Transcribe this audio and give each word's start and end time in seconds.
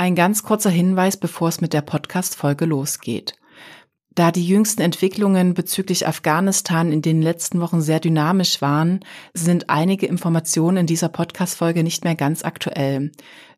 Ein 0.00 0.14
ganz 0.14 0.44
kurzer 0.44 0.70
Hinweis, 0.70 1.16
bevor 1.16 1.48
es 1.48 1.60
mit 1.60 1.72
der 1.72 1.80
Podcast-Folge 1.80 2.66
losgeht. 2.66 3.34
Da 4.14 4.30
die 4.30 4.46
jüngsten 4.46 4.80
Entwicklungen 4.80 5.54
bezüglich 5.54 6.06
Afghanistan 6.06 6.92
in 6.92 7.02
den 7.02 7.20
letzten 7.20 7.60
Wochen 7.60 7.80
sehr 7.80 7.98
dynamisch 7.98 8.62
waren, 8.62 9.00
sind 9.34 9.68
einige 9.70 10.06
Informationen 10.06 10.76
in 10.76 10.86
dieser 10.86 11.08
Podcast-Folge 11.08 11.82
nicht 11.82 12.04
mehr 12.04 12.14
ganz 12.14 12.44
aktuell. 12.44 13.10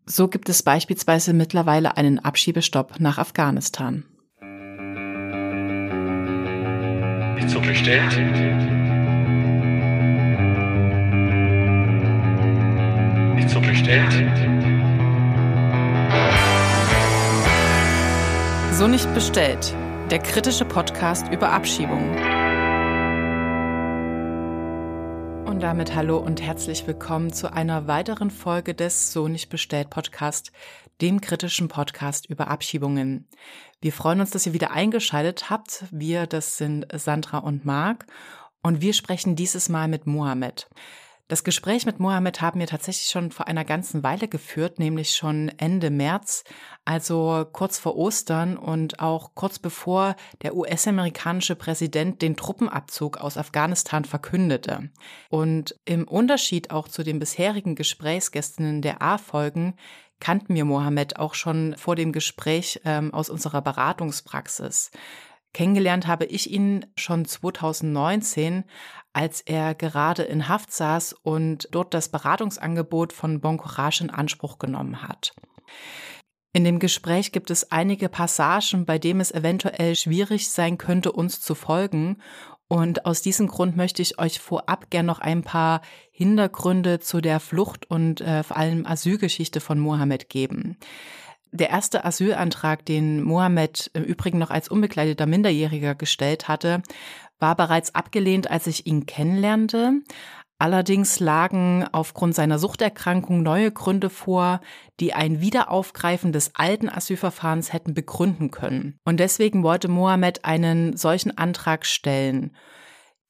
So 0.06 0.28
gibt 0.28 0.48
es 0.48 0.62
beispielsweise 0.62 1.34
mittlerweile 1.34 1.98
einen 1.98 2.18
Abschiebestopp 2.18 3.00
nach 3.00 3.18
Afghanistan. 3.18 4.04
Nicht 7.34 7.50
so 7.50 7.60
bestellt. 7.60 8.18
Nicht 13.36 13.50
so 13.50 13.60
bestellt. 13.60 14.49
So 18.80 18.88
nicht 18.88 19.12
bestellt. 19.12 19.74
Der 20.10 20.20
kritische 20.20 20.64
Podcast 20.64 21.28
über 21.30 21.52
Abschiebungen. 21.52 22.16
Und 25.44 25.60
damit 25.60 25.94
hallo 25.94 26.16
und 26.16 26.40
herzlich 26.40 26.86
willkommen 26.86 27.30
zu 27.30 27.52
einer 27.52 27.88
weiteren 27.88 28.30
Folge 28.30 28.74
des 28.74 29.12
So 29.12 29.28
nicht 29.28 29.50
bestellt 29.50 29.90
Podcast, 29.90 30.50
dem 31.02 31.20
kritischen 31.20 31.68
Podcast 31.68 32.24
über 32.24 32.48
Abschiebungen. 32.48 33.28
Wir 33.82 33.92
freuen 33.92 34.22
uns, 34.22 34.30
dass 34.30 34.46
ihr 34.46 34.54
wieder 34.54 34.70
eingeschaltet 34.70 35.50
habt. 35.50 35.84
Wir, 35.90 36.26
das 36.26 36.56
sind 36.56 36.86
Sandra 36.90 37.36
und 37.36 37.66
Marc. 37.66 38.06
Und 38.62 38.80
wir 38.80 38.94
sprechen 38.94 39.36
dieses 39.36 39.68
Mal 39.68 39.88
mit 39.88 40.06
Mohammed. 40.06 40.70
Das 41.30 41.44
Gespräch 41.44 41.86
mit 41.86 42.00
Mohammed 42.00 42.40
haben 42.40 42.58
wir 42.58 42.66
tatsächlich 42.66 43.08
schon 43.08 43.30
vor 43.30 43.46
einer 43.46 43.64
ganzen 43.64 44.02
Weile 44.02 44.26
geführt, 44.26 44.80
nämlich 44.80 45.12
schon 45.12 45.48
Ende 45.58 45.88
März, 45.88 46.42
also 46.84 47.46
kurz 47.52 47.78
vor 47.78 47.94
Ostern 47.94 48.56
und 48.56 48.98
auch 48.98 49.36
kurz 49.36 49.60
bevor 49.60 50.16
der 50.42 50.56
US-amerikanische 50.56 51.54
Präsident 51.54 52.20
den 52.20 52.34
Truppenabzug 52.34 53.18
aus 53.18 53.36
Afghanistan 53.38 54.04
verkündete. 54.04 54.90
Und 55.28 55.76
im 55.84 56.08
Unterschied 56.08 56.72
auch 56.72 56.88
zu 56.88 57.04
den 57.04 57.20
bisherigen 57.20 57.76
Gesprächsgästen 57.76 58.82
der 58.82 59.00
A-Folgen 59.00 59.76
kannten 60.18 60.56
wir 60.56 60.64
Mohammed 60.64 61.20
auch 61.20 61.34
schon 61.34 61.76
vor 61.78 61.94
dem 61.94 62.10
Gespräch 62.10 62.80
ähm, 62.84 63.14
aus 63.14 63.30
unserer 63.30 63.62
Beratungspraxis. 63.62 64.90
Kennengelernt 65.52 66.06
habe 66.06 66.26
ich 66.26 66.50
ihn 66.50 66.86
schon 66.96 67.24
2019, 67.24 68.64
als 69.12 69.40
er 69.40 69.74
gerade 69.74 70.22
in 70.22 70.48
Haft 70.48 70.72
saß 70.72 71.14
und 71.22 71.68
dort 71.72 71.94
das 71.94 72.08
Beratungsangebot 72.08 73.12
von 73.12 73.40
Bon 73.40 73.58
Courage 73.58 74.04
in 74.04 74.10
Anspruch 74.10 74.58
genommen 74.58 75.02
hat. 75.02 75.34
In 76.52 76.64
dem 76.64 76.78
Gespräch 76.78 77.32
gibt 77.32 77.50
es 77.50 77.70
einige 77.70 78.08
Passagen, 78.08 78.84
bei 78.84 78.98
denen 78.98 79.20
es 79.20 79.32
eventuell 79.32 79.94
schwierig 79.94 80.50
sein 80.50 80.78
könnte, 80.78 81.12
uns 81.12 81.40
zu 81.40 81.54
folgen. 81.54 82.20
Und 82.66 83.04
aus 83.04 83.22
diesem 83.22 83.48
Grund 83.48 83.76
möchte 83.76 84.02
ich 84.02 84.18
euch 84.18 84.38
vorab 84.38 84.90
gern 84.90 85.06
noch 85.06 85.20
ein 85.20 85.42
paar 85.42 85.80
Hintergründe 86.12 87.00
zu 87.00 87.20
der 87.20 87.40
Flucht 87.40 87.90
und 87.90 88.20
äh, 88.20 88.42
vor 88.42 88.56
allem 88.56 88.86
Asylgeschichte 88.86 89.60
von 89.60 89.78
Mohammed 89.78 90.28
geben. 90.28 90.76
Der 91.52 91.70
erste 91.70 92.04
Asylantrag, 92.04 92.84
den 92.86 93.22
Mohammed 93.22 93.90
im 93.94 94.04
Übrigen 94.04 94.38
noch 94.38 94.50
als 94.50 94.68
unbegleiteter 94.68 95.26
Minderjähriger 95.26 95.94
gestellt 95.94 96.46
hatte, 96.48 96.82
war 97.40 97.56
bereits 97.56 97.94
abgelehnt, 97.94 98.50
als 98.50 98.66
ich 98.66 98.86
ihn 98.86 99.06
kennenlernte. 99.06 100.00
Allerdings 100.58 101.20
lagen 101.20 101.86
aufgrund 101.90 102.34
seiner 102.34 102.58
Suchterkrankung 102.58 103.42
neue 103.42 103.72
Gründe 103.72 104.10
vor, 104.10 104.60
die 105.00 105.14
ein 105.14 105.40
Wiederaufgreifen 105.40 106.32
des 106.32 106.54
alten 106.54 106.90
Asylverfahrens 106.90 107.72
hätten 107.72 107.94
begründen 107.94 108.50
können. 108.50 108.98
Und 109.04 109.18
deswegen 109.18 109.62
wollte 109.62 109.88
Mohammed 109.88 110.44
einen 110.44 110.96
solchen 110.98 111.36
Antrag 111.36 111.86
stellen. 111.86 112.54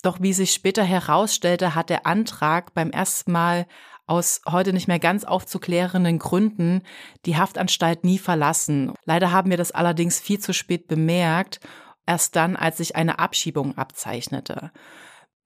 Doch 0.03 0.21
wie 0.21 0.33
sich 0.33 0.53
später 0.53 0.83
herausstellte, 0.83 1.75
hat 1.75 1.89
der 1.89 2.05
Antrag 2.05 2.75
beim 2.75 2.91
ersten 2.91 3.31
Mal 3.31 3.67
aus 4.11 4.43
heute 4.49 4.73
nicht 4.73 4.89
mehr 4.89 4.99
ganz 4.99 5.25
aufzuklärenden 5.25 6.19
Gründen 6.19 6.83
die 7.27 7.37
Haftanstalt 7.37 8.03
nie 8.03 8.19
verlassen. 8.19 8.93
Leider 9.05 9.31
haben 9.31 9.51
wir 9.51 9.57
das 9.57 9.71
allerdings 9.71 10.19
viel 10.19 10.41
zu 10.41 10.53
spät 10.53 10.89
bemerkt, 10.89 11.61
erst 12.07 12.35
dann, 12.35 12.57
als 12.57 12.79
sich 12.79 12.97
eine 12.97 13.21
Abschiebung 13.21 13.79
abzeichnete. 13.79 14.73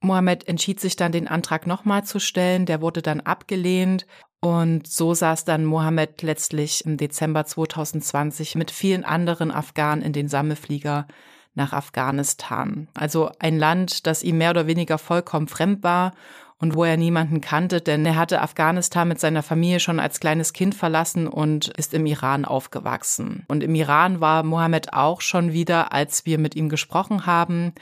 Mohammed 0.01 0.47
entschied 0.47 0.79
sich 0.79 0.95
dann, 0.95 1.11
den 1.11 1.27
Antrag 1.27 1.67
nochmal 1.67 2.03
zu 2.03 2.19
stellen. 2.19 2.65
Der 2.65 2.81
wurde 2.81 3.01
dann 3.01 3.21
abgelehnt. 3.21 4.07
Und 4.39 4.87
so 4.87 5.13
saß 5.13 5.45
dann 5.45 5.65
Mohammed 5.65 6.21
letztlich 6.21 6.85
im 6.85 6.97
Dezember 6.97 7.45
2020 7.45 8.55
mit 8.55 8.71
vielen 8.71 9.03
anderen 9.03 9.51
Afghanen 9.51 10.03
in 10.03 10.13
den 10.13 10.27
Sammelflieger 10.27 11.07
nach 11.53 11.73
Afghanistan. 11.73 12.87
Also 12.93 13.31
ein 13.39 13.57
Land, 13.57 14.05
das 14.05 14.23
ihm 14.23 14.37
mehr 14.37 14.51
oder 14.51 14.67
weniger 14.67 14.97
vollkommen 14.97 15.47
fremd 15.47 15.83
war 15.83 16.13
und 16.59 16.75
wo 16.75 16.83
er 16.83 16.97
niemanden 16.97 17.41
kannte, 17.41 17.81
denn 17.81 18.05
er 18.05 18.15
hatte 18.15 18.41
Afghanistan 18.41 19.07
mit 19.07 19.19
seiner 19.19 19.43
Familie 19.43 19.79
schon 19.79 19.99
als 19.99 20.19
kleines 20.19 20.53
Kind 20.53 20.73
verlassen 20.73 21.27
und 21.27 21.67
ist 21.69 21.93
im 21.93 22.05
Iran 22.05 22.45
aufgewachsen. 22.45 23.43
Und 23.47 23.61
im 23.61 23.75
Iran 23.75 24.21
war 24.21 24.43
Mohammed 24.43 24.93
auch 24.93 25.21
schon 25.21 25.51
wieder, 25.51 25.91
als 25.91 26.25
wir 26.25 26.37
mit 26.37 26.55
ihm 26.55 26.69
gesprochen 26.69 27.25
haben. 27.25 27.73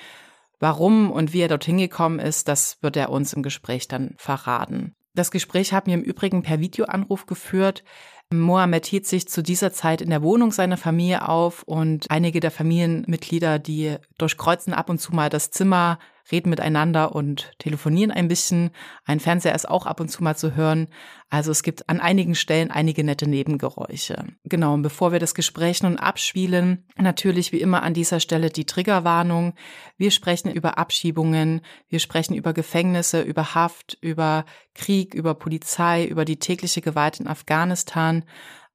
Warum 0.59 1.11
und 1.11 1.33
wie 1.33 1.41
er 1.41 1.49
dorthin 1.49 1.77
gekommen 1.77 2.19
ist, 2.19 2.47
das 2.47 2.77
wird 2.81 2.97
er 2.97 3.09
uns 3.09 3.33
im 3.33 3.43
Gespräch 3.43 3.87
dann 3.87 4.15
verraten. 4.17 4.95
Das 5.13 5.29
Gespräch 5.29 5.73
haben 5.73 5.87
wir 5.87 5.93
im 5.93 6.01
Übrigen 6.01 6.41
per 6.41 6.59
Videoanruf 6.59 7.27
geführt. 7.27 7.83
Mohammed 8.31 8.87
hielt 8.87 9.05
sich 9.05 9.27
zu 9.27 9.43
dieser 9.43 9.71
Zeit 9.71 10.01
in 10.01 10.09
der 10.09 10.23
Wohnung 10.23 10.51
seiner 10.51 10.77
Familie 10.77 11.27
auf 11.27 11.61
und 11.63 12.09
einige 12.09 12.39
der 12.39 12.49
Familienmitglieder, 12.49 13.59
die 13.59 13.97
durchkreuzen 14.17 14.73
ab 14.73 14.89
und 14.89 14.99
zu 14.99 15.13
mal 15.13 15.29
das 15.29 15.51
Zimmer 15.51 15.99
reden 16.31 16.49
miteinander 16.49 17.15
und 17.15 17.51
telefonieren 17.59 18.11
ein 18.11 18.27
bisschen. 18.27 18.71
Ein 19.05 19.19
Fernseher 19.19 19.55
ist 19.55 19.67
auch 19.67 19.85
ab 19.85 19.99
und 19.99 20.09
zu 20.09 20.23
mal 20.23 20.35
zu 20.35 20.55
hören. 20.55 20.87
Also 21.29 21.51
es 21.51 21.63
gibt 21.63 21.89
an 21.89 21.99
einigen 21.99 22.35
Stellen 22.35 22.71
einige 22.71 23.03
nette 23.03 23.27
Nebengeräusche. 23.27 24.23
Genau, 24.43 24.75
und 24.75 24.83
bevor 24.83 25.11
wir 25.11 25.19
das 25.19 25.33
Gespräch 25.33 25.81
nun 25.81 25.97
abspielen, 25.97 26.85
natürlich 26.97 27.51
wie 27.51 27.61
immer 27.61 27.83
an 27.83 27.93
dieser 27.93 28.19
Stelle 28.19 28.49
die 28.49 28.65
Triggerwarnung. 28.65 29.53
Wir 29.97 30.11
sprechen 30.11 30.51
über 30.51 30.77
Abschiebungen, 30.77 31.61
wir 31.89 31.99
sprechen 31.99 32.35
über 32.35 32.53
Gefängnisse, 32.53 33.21
über 33.21 33.55
Haft, 33.55 33.97
über 34.01 34.45
Krieg, 34.75 35.13
über 35.13 35.33
Polizei, 35.33 36.05
über 36.05 36.23
die 36.23 36.37
tägliche 36.37 36.81
Gewalt 36.81 37.19
in 37.19 37.27
Afghanistan. 37.27 38.23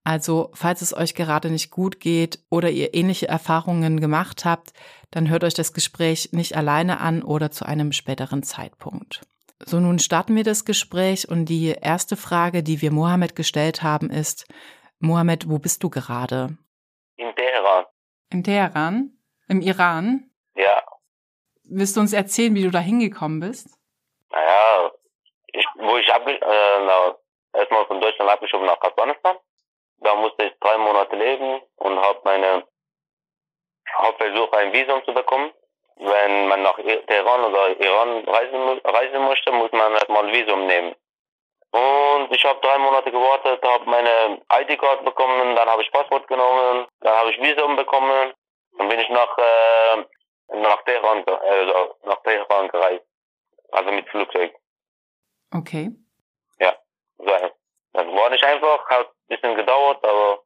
Also, 0.08 0.50
falls 0.54 0.80
es 0.80 0.96
euch 0.96 1.14
gerade 1.14 1.50
nicht 1.50 1.70
gut 1.70 2.00
geht 2.00 2.38
oder 2.48 2.70
ihr 2.70 2.94
ähnliche 2.94 3.28
Erfahrungen 3.28 4.00
gemacht 4.00 4.46
habt, 4.46 4.72
dann 5.10 5.28
hört 5.28 5.44
euch 5.44 5.52
das 5.52 5.74
Gespräch 5.74 6.30
nicht 6.32 6.56
alleine 6.56 7.00
an 7.00 7.22
oder 7.22 7.50
zu 7.50 7.66
einem 7.66 7.92
späteren 7.92 8.42
Zeitpunkt. 8.42 9.20
So, 9.58 9.80
nun 9.80 9.98
starten 9.98 10.34
wir 10.34 10.44
das 10.44 10.64
Gespräch 10.64 11.28
und 11.28 11.44
die 11.44 11.76
erste 11.78 12.16
Frage, 12.16 12.62
die 12.62 12.80
wir 12.80 12.90
Mohammed 12.90 13.36
gestellt 13.36 13.82
haben, 13.82 14.08
ist, 14.08 14.46
Mohammed, 14.98 15.50
wo 15.50 15.58
bist 15.58 15.82
du 15.82 15.90
gerade? 15.90 16.56
In 17.16 17.34
Teheran. 17.36 17.84
In 18.30 18.44
Teheran? 18.44 19.10
Im 19.46 19.60
Iran? 19.60 20.30
Ja. 20.54 20.84
Willst 21.64 21.98
du 21.98 22.00
uns 22.00 22.14
erzählen, 22.14 22.54
wie 22.54 22.62
du 22.62 22.70
da 22.70 22.80
hingekommen 22.80 23.40
bist? 23.40 23.78
Naja, 24.30 24.90
ich, 25.48 25.66
wo 25.76 25.98
ich 25.98 26.10
abge 26.10 26.32
äh, 26.32 26.86
na, 26.86 27.14
erstmal 27.52 27.84
von 27.84 28.00
Deutschland 28.00 28.30
abgeschoben 28.30 28.64
nach 28.64 28.80
Afghanistan. 28.80 29.36
Da 30.00 30.14
musste 30.14 30.44
ich 30.44 30.52
drei 30.60 30.78
Monate 30.78 31.16
leben 31.16 31.60
und 31.76 31.98
habe 31.98 32.20
meine 32.24 32.64
habe 33.94 34.16
versucht, 34.16 34.54
ein 34.54 34.72
Visum 34.72 35.04
zu 35.04 35.12
bekommen. 35.12 35.52
Wenn 35.96 36.46
man 36.48 36.62
nach 36.62 36.76
Teheran 36.76 37.44
oder 37.44 37.80
Iran 37.80 38.24
reisen, 38.24 38.80
reisen 38.84 39.24
möchte, 39.24 39.50
muss 39.52 39.72
man 39.72 39.92
erstmal 39.94 40.26
ein 40.26 40.32
Visum 40.32 40.66
nehmen. 40.66 40.94
Und 41.70 42.34
ich 42.34 42.44
habe 42.44 42.60
drei 42.60 42.78
Monate 42.78 43.10
gewartet, 43.10 43.62
habe 43.62 43.90
meine 43.90 44.40
ID-Card 44.52 45.04
bekommen, 45.04 45.56
dann 45.56 45.68
habe 45.68 45.82
ich 45.82 45.90
Passport 45.90 46.26
genommen, 46.28 46.86
dann 47.00 47.14
habe 47.14 47.30
ich 47.30 47.40
Visum 47.40 47.76
bekommen, 47.76 48.32
dann 48.78 48.88
bin 48.88 49.00
ich 49.00 49.08
nach 49.10 49.36
äh, 49.38 50.04
nach 50.54 50.82
Teheran, 50.84 51.24
also 51.26 51.96
nach 52.04 52.22
Teheran 52.22 52.68
gereist, 52.68 53.04
also 53.72 53.90
mit 53.90 54.08
Flugzeug. 54.08 54.54
Okay. 55.54 55.90
Ja, 56.58 56.74
so. 57.18 57.50
Das 57.92 58.06
war 58.06 58.30
nicht 58.30 58.44
einfach, 58.44 58.86
hat 58.88 59.06
ein 59.08 59.36
bisschen 59.36 59.56
gedauert, 59.56 60.04
aber 60.04 60.40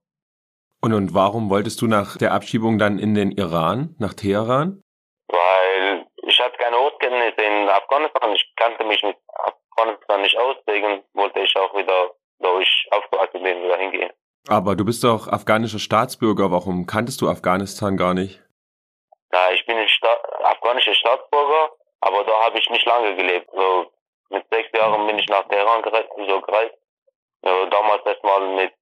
und, 0.85 0.95
und 0.95 1.15
warum 1.15 1.49
wolltest 1.49 1.81
du 1.81 1.87
nach 1.87 2.19
der 2.19 2.33
Abschiebung 2.33 2.77
dann 2.77 2.99
in 2.99 3.15
den 3.15 3.31
Iran, 3.31 3.95
nach 4.01 4.15
Teheran? 4.15 4.83
Weil 5.29 6.07
ich 6.25 6.41
hatte 6.41 6.59
keine 6.59 6.77
Ortkenntnisse 6.77 7.41
in 7.41 7.69
Afghanistan. 7.69 8.33
Ich 8.35 8.53
kannte 8.57 8.85
mich 8.85 9.01
mit 9.05 9.17
Afghanistan 9.29 10.23
nicht 10.23 10.37
aus, 10.37 10.57
deswegen 10.67 11.05
wollte 11.15 11.39
ich 11.39 11.57
auch 11.57 11.73
wieder, 11.77 12.11
da 12.41 12.59
ich 12.59 12.89
aufgewachsen 12.91 13.45
bin, 13.45 13.63
wieder 13.63 13.79
hingehen. 13.79 14.11
Aber 14.49 14.75
du 14.75 14.85
bist 14.85 15.05
doch 15.05 15.29
afghanischer 15.29 15.79
Staatsbürger. 15.79 16.51
Warum 16.51 16.87
kanntest 16.87 17.21
du 17.21 17.29
Afghanistan 17.29 17.97
gar 17.97 18.13
nicht? 18.13 18.43
Ja, 19.33 19.53
ich 19.53 19.65
bin 19.67 19.77
ein 19.77 19.89
Sta 19.89 20.09
afghanischer 20.43 20.95
Staatsbürger, 20.95 21.71
aber 22.01 22.25
da 22.25 22.33
habe 22.45 22.59
ich 22.59 22.69
nicht 22.71 22.87
lange 22.87 23.15
gelebt. 23.15 23.49
So 23.55 23.87
mit 24.31 24.45
sechs 24.51 24.77
Jahren 24.77 25.07
bin 25.07 25.17
ich 25.17 25.29
nach 25.29 25.47
Teheran 25.47 25.83
gereist, 25.83 26.09
so 26.17 26.41
gereist. 26.41 26.75
Ja, 27.45 27.67
damals 27.67 28.05
erstmal 28.07 28.55
mit 28.57 28.73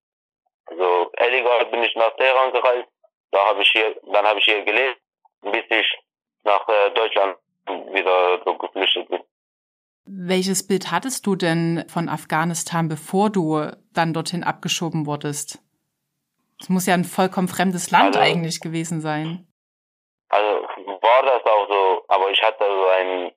Also 0.67 1.11
illegal 1.19 1.67
bin 1.67 1.83
ich 1.83 1.95
nach 1.97 2.15
Teheran 2.17 2.53
gereist. 2.53 2.89
Da 3.33 3.39
habe 3.47 3.63
ich 3.63 3.71
hier, 3.71 3.97
dann 4.13 4.25
habe 4.27 4.39
ich 4.39 4.45
hier 4.45 4.63
gelebt, 4.65 5.01
bis 5.43 5.65
ich 5.71 5.99
nach 6.45 6.67
äh, 6.69 6.91
Deutschland 6.93 7.37
wieder 7.93 8.41
so 8.45 8.57
geflüchtet 8.59 9.09
bin. 9.09 9.23
Welches 10.05 10.67
Bild 10.67 10.91
hattest 10.91 11.27
du 11.27 11.37
denn 11.37 11.85
von 11.89 12.09
Afghanistan, 12.09 12.89
bevor 12.89 13.31
du 13.31 13.71
dann 13.93 14.13
dorthin 14.13 14.43
abgeschoben 14.45 15.07
wurdest? 15.07 15.59
Es 16.61 16.69
muss 16.69 16.87
ja 16.87 16.95
ein 16.95 17.05
vollkommen 17.05 17.49
fremdes 17.49 17.91
Land 17.91 18.17
Also- 18.17 18.21
eigentlich 18.21 18.61
gewesen 18.61 19.01
sein. 19.01 19.47
Also 20.29 20.63
war 21.03 21.23
das 21.25 21.45
auch 21.45 21.69
so, 21.69 22.05
aber 22.09 22.31
ich 22.31 22.41
hatte 22.43 22.65
so 22.65 22.87
einen 22.89 23.33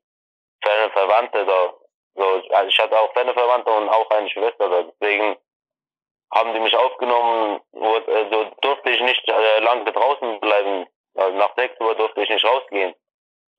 ferne 0.63 0.91
Verwandte 0.91 1.45
da. 1.45 1.73
So, 2.15 2.24
also 2.24 2.68
ich 2.68 2.80
hatte 2.80 3.00
auch 3.00 3.12
ferne 3.13 3.33
Verwandte 3.33 3.71
und 3.71 3.89
auch 3.89 4.10
eine 4.12 4.30
Schwester 4.30 4.69
da. 4.69 4.83
Deswegen 4.83 5.38
haben 6.33 6.54
die 6.54 6.60
mich 6.60 6.75
aufgenommen, 6.75 7.62
wurde, 7.71 8.12
äh, 8.12 8.30
so 8.31 8.45
durfte 8.62 8.89
ich 8.89 9.01
nicht 9.01 9.27
äh, 9.27 9.60
lange 9.60 9.92
draußen 9.92 10.39
bleiben. 10.39 10.88
Also 11.15 11.38
nach 11.38 11.56
6 11.56 11.80
Uhr 11.80 11.95
durfte 11.95 12.24
ich 12.24 12.30
nicht 12.30 12.45
rausgehen. 12.45 12.95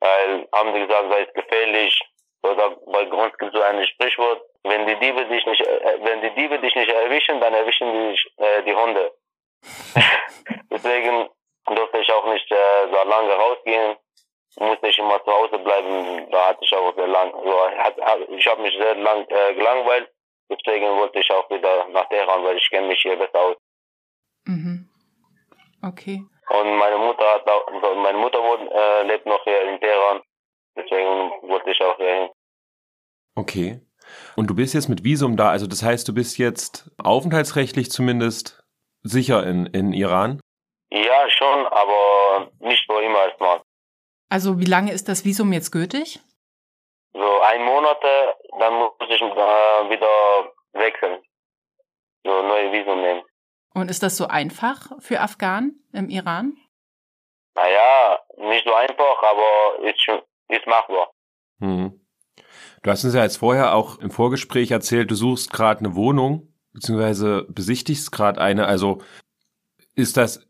Weil 0.00 0.48
haben 0.52 0.74
die 0.74 0.86
gesagt, 0.86 1.10
sei 1.10 1.22
es 1.22 1.34
gefährlich. 1.34 2.00
Oder 2.42 2.76
bei 2.86 3.08
uns 3.10 3.38
gibt 3.38 3.54
es 3.54 3.58
so 3.58 3.64
ein 3.64 3.86
Sprichwort, 3.86 4.42
wenn 4.64 4.86
die 4.86 4.96
Diebe 4.96 5.24
dich 5.26 5.46
nicht 5.46 5.60
äh, 5.60 5.98
wenn 6.02 6.20
die 6.20 6.34
Diebe 6.34 6.58
dich 6.58 6.74
nicht 6.74 6.90
erwischen, 6.90 7.40
dann 7.40 7.54
erwischen 7.54 7.92
die 7.92 8.42
äh, 8.42 8.62
die 8.64 8.74
Hunde. 8.74 9.14
Deswegen 10.70 11.28
durfte 11.66 11.98
ich 11.98 12.12
auch 12.12 12.26
nicht 12.26 12.50
äh, 12.50 12.88
so 12.90 13.08
lange 13.08 13.32
rausgehen. 13.32 13.96
Musste 14.58 14.86
ich 14.88 14.98
immer 14.98 15.22
zu 15.24 15.30
Hause 15.32 15.58
bleiben. 15.58 16.30
Da 16.30 16.48
hatte 16.48 16.60
ich 16.62 16.72
auch 16.74 16.94
sehr 16.94 17.08
lang, 17.08 17.32
so, 17.32 17.70
hat, 17.76 17.96
ich 18.28 18.46
habe 18.46 18.62
mich 18.62 18.76
sehr 18.76 18.94
lang 18.94 19.26
äh, 19.28 19.54
gelangweilt. 19.54 20.10
Deswegen 20.48 20.86
wollte 20.96 21.18
ich 21.18 21.30
auch 21.30 21.48
wieder 21.50 21.88
nach 21.88 22.08
Teheran, 22.08 22.44
weil 22.44 22.56
ich 22.56 22.70
kenne 22.70 22.86
mich 22.86 23.00
hier 23.00 23.16
besser 23.16 23.40
aus. 23.40 23.56
Mhm. 24.44 24.88
Okay. 25.82 26.22
Und 26.50 26.76
meine 26.76 26.98
Mutter 26.98 27.24
hat 27.34 27.48
auch, 27.48 27.66
so, 27.82 27.94
meine 27.96 28.18
Mutter 28.18 28.38
wohnt, 28.38 28.70
äh, 28.70 29.02
lebt 29.04 29.26
noch 29.26 29.42
hier 29.44 29.62
in 29.62 29.80
Teheran. 29.80 30.22
Deswegen 30.76 31.48
wollte 31.48 31.70
ich 31.70 31.80
auch 31.80 31.96
hier 31.96 32.14
hin. 32.14 32.30
Okay. 33.34 33.80
Und 34.36 34.48
du 34.48 34.54
bist 34.54 34.74
jetzt 34.74 34.88
mit 34.88 35.02
Visum 35.02 35.36
da, 35.36 35.48
also 35.48 35.66
das 35.66 35.82
heißt, 35.82 36.06
du 36.06 36.14
bist 36.14 36.38
jetzt 36.38 36.90
aufenthaltsrechtlich 37.02 37.90
zumindest 37.90 38.62
sicher 39.02 39.46
in, 39.46 39.66
in 39.66 39.92
Iran? 39.92 40.40
Ja, 40.90 41.28
schon, 41.30 41.66
aber 41.66 42.50
nicht 42.60 42.84
für 42.86 43.02
immer 43.02 43.26
erstmal. 43.26 43.62
Also 44.34 44.58
wie 44.58 44.64
lange 44.64 44.90
ist 44.90 45.08
das 45.08 45.24
Visum 45.24 45.52
jetzt 45.52 45.70
gültig? 45.70 46.18
So 47.12 47.40
ein 47.42 47.64
Monat, 47.64 47.98
dann 48.58 48.74
muss 48.74 48.90
ich 49.08 49.22
äh, 49.22 49.90
wieder 49.90 50.52
wechseln. 50.72 51.22
So 52.24 52.42
neue 52.42 52.72
Visum 52.72 53.00
nehmen. 53.00 53.22
Und 53.74 53.92
ist 53.92 54.02
das 54.02 54.16
so 54.16 54.26
einfach 54.26 54.90
für 54.98 55.20
Afghanen 55.20 55.86
im 55.92 56.08
Iran? 56.08 56.56
Naja, 57.54 58.18
nicht 58.38 58.64
so 58.66 58.74
einfach, 58.74 59.22
aber 59.22 59.88
ist, 59.88 60.04
ist 60.48 60.66
machbar. 60.66 61.12
Hm. 61.60 62.04
Du 62.82 62.90
hast 62.90 63.04
uns 63.04 63.14
ja 63.14 63.22
jetzt 63.22 63.36
vorher 63.36 63.72
auch 63.72 64.00
im 64.00 64.10
Vorgespräch 64.10 64.72
erzählt, 64.72 65.12
du 65.12 65.14
suchst 65.14 65.52
gerade 65.52 65.78
eine 65.78 65.94
Wohnung, 65.94 66.52
beziehungsweise 66.72 67.46
besichtigst 67.50 68.10
gerade 68.10 68.40
eine. 68.40 68.66
Also 68.66 69.00
ist 69.94 70.16
das, 70.16 70.44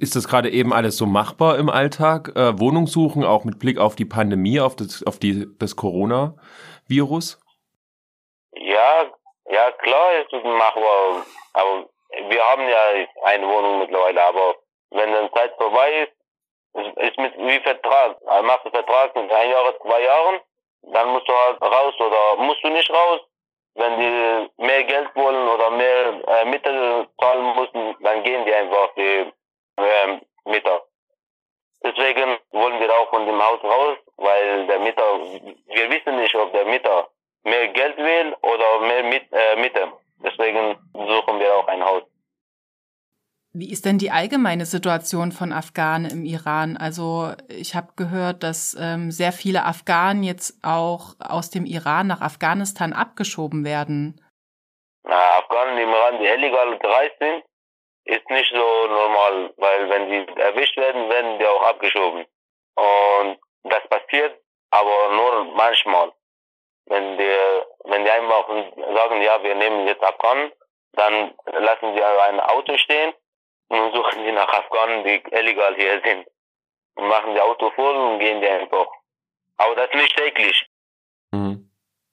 ist 0.00 0.16
das 0.16 0.28
gerade 0.28 0.50
eben 0.50 0.72
alles 0.72 0.96
so 0.96 1.06
machbar 1.06 1.58
im 1.58 1.68
Alltag? 1.68 2.32
Äh, 2.36 2.58
Wohnung 2.58 2.86
suchen, 2.86 3.24
auch 3.24 3.44
mit 3.44 3.58
Blick 3.58 3.78
auf 3.78 3.96
die 3.96 4.04
Pandemie, 4.04 4.60
auf 4.60 4.76
das, 4.76 5.04
auf 5.06 5.18
die, 5.18 5.46
das 5.58 5.76
Corona-Virus? 5.76 7.40
Ja, 8.52 9.04
ja, 9.50 9.70
klar 9.72 10.12
ist 10.20 10.32
es 10.32 10.44
machbar. 10.44 11.24
Aber 11.52 11.88
wir 12.28 12.42
haben 12.42 12.68
ja 12.68 13.06
eine 13.24 13.46
Wohnung 13.46 13.80
mittlerweile, 13.80 14.22
aber 14.22 14.56
wenn 14.90 15.12
dann 15.12 15.32
Zeit 15.32 15.52
vorbei 15.56 16.02
ist, 16.02 16.12
ist, 16.98 17.18
mit 17.18 17.36
wie 17.38 17.60
Vertrag. 17.60 18.16
Also 18.26 18.46
machst 18.46 18.64
du 18.64 18.70
Vertrag 18.70 19.14
mit 19.16 19.30
ein 19.30 19.50
Jahr, 19.50 19.78
zwei 19.80 20.02
Jahren, 20.02 20.40
dann 20.82 21.08
musst 21.08 21.28
du 21.28 21.32
halt 21.32 21.60
raus 21.62 21.94
oder 21.98 22.42
musst 22.42 22.62
du 22.62 22.68
nicht 22.68 22.90
raus. 22.90 23.20
Wenn 23.74 24.00
die 24.00 24.50
mehr 24.62 24.84
Geld 24.84 25.14
wollen 25.14 25.48
oder 25.48 25.70
mehr 25.70 26.20
äh, 26.26 26.44
Mittel 26.44 27.06
zahlen 27.20 27.54
müssen, 27.56 27.96
dann 28.02 28.22
gehen 28.24 28.44
die 28.44 28.54
einfach 28.54 28.94
die 28.96 29.32
ähm, 29.80 30.20
Mieter. 30.44 30.82
Deswegen 31.82 32.38
wollen 32.50 32.80
wir 32.80 32.90
auch 32.92 33.10
von 33.10 33.26
dem 33.26 33.40
Haus 33.42 33.62
raus, 33.64 33.98
weil 34.16 34.66
der 34.66 34.80
Mieter, 34.80 35.02
wir 35.66 35.90
wissen 35.90 36.16
nicht, 36.16 36.34
ob 36.34 36.52
der 36.52 36.66
Mieter 36.66 37.08
mehr 37.44 37.68
Geld 37.68 37.96
will 37.96 38.36
oder 38.42 38.80
mehr 38.80 39.04
Mit, 39.04 39.32
äh, 39.32 39.56
Miete. 39.56 39.92
Deswegen 40.22 40.76
suchen 40.92 41.40
wir 41.40 41.56
auch 41.56 41.68
ein 41.68 41.82
Haus. 41.82 42.02
Wie 43.52 43.72
ist 43.72 43.84
denn 43.84 43.98
die 43.98 44.12
allgemeine 44.12 44.64
Situation 44.64 45.32
von 45.32 45.52
Afghanen 45.52 46.08
im 46.08 46.24
Iran? 46.24 46.76
Also 46.76 47.32
ich 47.48 47.74
habe 47.74 47.88
gehört, 47.96 48.44
dass 48.44 48.76
ähm, 48.78 49.10
sehr 49.10 49.32
viele 49.32 49.64
Afghanen 49.64 50.22
jetzt 50.22 50.62
auch 50.62 51.14
aus 51.18 51.50
dem 51.50 51.66
Iran 51.66 52.06
nach 52.06 52.20
Afghanistan 52.20 52.92
abgeschoben 52.92 53.64
werden. 53.64 54.20
Na, 55.02 55.38
Afghanen 55.38 55.78
im 55.78 55.88
Iran, 55.88 56.18
die 56.20 56.26
illegal 56.26 56.78
gereist 56.78 57.18
sind, 57.18 57.39
ist 58.10 58.28
nicht 58.28 58.50
so 58.50 58.86
normal, 58.88 59.52
weil 59.56 59.88
wenn 59.88 60.10
die 60.10 60.40
erwischt 60.40 60.76
werden, 60.76 61.08
werden 61.08 61.38
die 61.38 61.46
auch 61.46 61.62
abgeschoben. 61.62 62.26
Und 62.74 63.38
das 63.64 63.86
passiert 63.88 64.40
aber 64.70 65.10
nur 65.10 65.44
manchmal. 65.56 66.12
Wenn 66.86 67.18
die, 67.18 67.36
wenn 67.84 68.04
die 68.04 68.10
einfach 68.10 68.48
sagen, 68.48 69.22
ja, 69.22 69.42
wir 69.42 69.54
nehmen 69.54 69.86
jetzt 69.86 70.02
Afghanen, 70.02 70.52
dann 70.92 71.34
lassen 71.46 71.94
sie 71.94 72.02
ein 72.02 72.40
Auto 72.40 72.76
stehen 72.78 73.12
und 73.68 73.94
suchen 73.94 74.24
sie 74.24 74.32
nach 74.32 74.48
Afghanen, 74.48 75.04
die 75.04 75.22
illegal 75.30 75.74
hier 75.76 76.00
sind. 76.04 76.26
Und 76.96 77.06
machen 77.06 77.34
die 77.34 77.40
Auto 77.40 77.70
voll 77.70 77.94
und 77.94 78.18
gehen 78.18 78.40
die 78.40 78.48
einfach. 78.48 78.88
Aber 79.56 79.76
das 79.76 79.92
nicht 79.92 80.16
täglich. 80.16 80.66
Hm. 81.32 81.69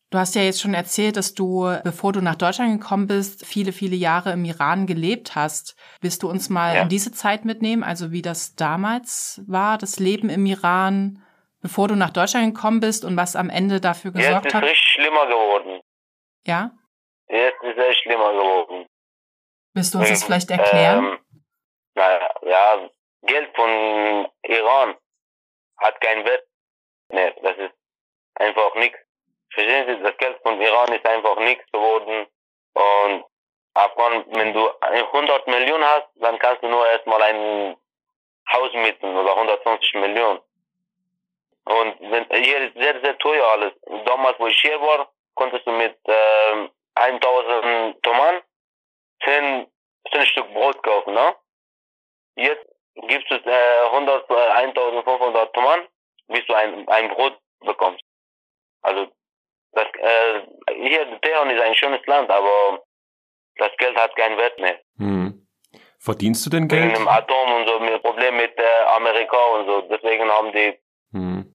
Du 0.09 0.17
hast 0.17 0.35
ja 0.35 0.41
jetzt 0.41 0.61
schon 0.61 0.73
erzählt, 0.73 1.17
dass 1.17 1.33
du, 1.33 1.69
bevor 1.83 2.13
du 2.13 2.21
nach 2.21 2.35
Deutschland 2.35 2.79
gekommen 2.79 3.07
bist, 3.07 3.45
viele, 3.45 3.73
viele 3.73 3.95
Jahre 3.97 4.31
im 4.31 4.45
Iran 4.45 4.87
gelebt 4.87 5.35
hast. 5.35 5.75
Willst 5.99 6.23
du 6.23 6.29
uns 6.29 6.49
mal 6.49 6.75
Ja. 6.75 6.81
in 6.83 6.89
diese 6.89 7.11
Zeit 7.11 7.43
mitnehmen, 7.43 7.83
also 7.83 8.11
wie 8.11 8.21
das 8.21 8.55
damals 8.55 9.41
war, 9.47 9.77
das 9.77 9.99
Leben 9.99 10.29
im 10.29 10.45
Iran, 10.45 11.21
bevor 11.61 11.89
du 11.89 11.95
nach 11.95 12.11
Deutschland 12.11 12.55
gekommen 12.55 12.79
bist 12.79 13.03
und 13.03 13.17
was 13.17 13.35
am 13.35 13.49
Ende 13.49 13.81
dafür 13.81 14.11
Jetzt 14.11 14.27
gesorgt 14.27 14.45
ist 14.47 14.53
hat? 14.53 14.63
richtig 14.63 14.79
schlimmer 14.93 15.25
geworden. 15.27 15.81
Ja? 16.45 16.71
Jetzt 17.27 17.61
ist 17.63 17.77
es 17.77 17.97
schlimmer 17.97 18.31
geworden. 18.31 18.85
Willst 19.73 19.93
du 19.93 19.97
uns 19.99 20.07
das 20.09 20.21
Ähm, 20.21 20.25
vielleicht 20.25 20.51
erklären? 20.51 21.05
Ähm, 21.05 21.19
naja, 21.95 22.29
ja, 22.45 22.89
Geld 23.23 23.49
von 23.55 24.27
Iran 24.43 24.95
hat 25.79 25.99
keinen 25.99 26.23
Wert 26.23 26.45
mehr. 27.09 27.33
Das 27.43 27.57
ist 27.57 27.73
einfach 28.35 28.73
nichts. 28.75 28.97
Verstehen 29.57 29.87
Sie, 29.87 30.03
das 30.03 30.15
Geld 30.17 30.39
von 30.43 30.61
Iran 30.61 30.93
ist 30.93 31.03
einfach 31.07 31.35
nichts 31.37 31.65
geworden. 31.71 32.27
Und 32.73 33.25
Afghan, 33.73 34.23
wenn 34.27 34.53
du 34.53 34.69
100 34.81 35.47
Millionen 35.47 35.83
hast, 35.83 36.07
dann 36.17 36.37
kannst 36.37 36.61
du 36.61 36.67
nur 36.67 36.87
erstmal 36.87 37.23
ein 37.23 37.75
Haus 38.53 38.71
mieten 38.73 39.17
oder 39.17 39.35
150 39.35 39.95
Millionen. 39.95 40.39
Und 41.65 41.97
hier 41.97 42.67
ist 42.67 42.75
sehr, 42.75 43.01
sehr 43.01 43.17
teuer 43.17 43.47
alles. 43.47 43.73
Damals, 44.05 44.39
wo 44.39 44.45
ich 44.45 44.61
hier 44.61 44.79
war, 44.79 45.11
konntest 45.33 45.65
du 45.65 45.71
mit 45.71 45.97
ähm, 46.05 46.69
1000 46.93 48.03
Toman 48.03 48.41
10, 49.23 49.67
10 50.11 50.25
Stück 50.27 50.53
Brot 50.53 50.83
kaufen, 50.83 51.15
ne? 51.15 51.35
Jetzt 52.35 52.65
gibst 53.07 53.31
du 53.31 53.35
äh, 53.35 53.85
100, 53.87 54.29
äh, 54.29 54.33
1500 54.35 55.51
Toman, 55.55 55.87
bis 56.27 56.45
du 56.45 56.53
ein, 56.53 56.87
ein 56.89 57.09
Brot 57.09 57.39
bekommst. 57.61 58.03
Also, 58.83 59.07
das, 59.77 59.87
äh, 60.01 60.41
hier, 60.89 61.21
Teheran 61.21 61.49
ist 61.49 61.61
ein 61.61 61.75
schönes 61.75 62.05
Land, 62.05 62.29
aber 62.29 62.83
das 63.57 63.71
Geld 63.77 63.95
hat 63.97 64.15
keinen 64.15 64.37
Wert 64.37 64.59
mehr. 64.59 64.79
Hm. 64.97 65.47
Verdienst 65.99 66.45
du 66.45 66.49
denn 66.49 66.69
Wegen 66.69 66.87
Geld? 66.89 66.97
dem 66.97 67.07
Atom 67.07 67.53
und 67.53 67.67
so, 67.67 67.79
mit 67.79 68.01
Problem 68.01 68.37
mit 68.37 68.57
äh, 68.57 68.83
Amerika 68.95 69.37
und 69.55 69.65
so. 69.65 69.81
Deswegen 69.81 70.29
haben 70.29 70.51
die, 70.51 70.77
Hm. 71.13 71.53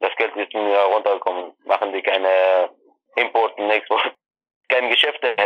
das 0.00 0.14
Geld 0.16 0.34
ist 0.36 0.54
mir 0.54 0.78
runtergekommen. 0.78 1.52
Machen 1.64 1.92
die 1.92 2.02
keine 2.02 2.70
Import 3.16 3.58
und 3.58 3.70
Export. 3.70 4.14
Keine 4.68 4.88
Geschäfte. 4.88 5.36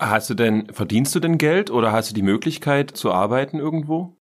Hast 0.00 0.28
du 0.28 0.34
denn, 0.34 0.72
verdienst 0.74 1.14
du 1.14 1.20
denn 1.20 1.38
Geld 1.38 1.70
oder 1.70 1.92
hast 1.92 2.10
du 2.10 2.14
die 2.14 2.22
Möglichkeit 2.22 2.90
zu 2.90 3.12
arbeiten 3.12 3.60
irgendwo? 3.60 4.16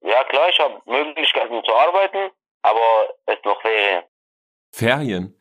Ja, 0.00 0.24
klar, 0.24 0.48
ich 0.48 0.58
habe 0.58 0.80
Möglichkeiten 0.86 1.62
zu 1.64 1.74
arbeiten, 1.74 2.30
aber 2.62 3.10
es 3.26 3.34
ist 3.36 3.44
noch 3.44 3.60
Ferien. 3.60 4.04
Ferien? 4.72 5.35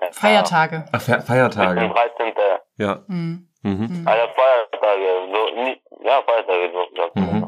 Ja, 0.00 0.08
Feiertage. 0.12 0.84
Ach, 0.92 1.00
Fe 1.00 1.20
Feiertage. 1.20 1.80
13. 1.88 2.32
Ja. 2.76 3.02
Mhm. 3.08 3.48
Mhm. 3.62 3.72
Mhm. 3.72 4.08
Also 4.08 4.22
Feiertage, 4.34 5.08
so, 5.32 5.62
nie- 5.62 5.80
ja, 6.06 6.22
Feiertage, 6.22 6.70
so. 7.14 7.20
Mhm. 7.20 7.46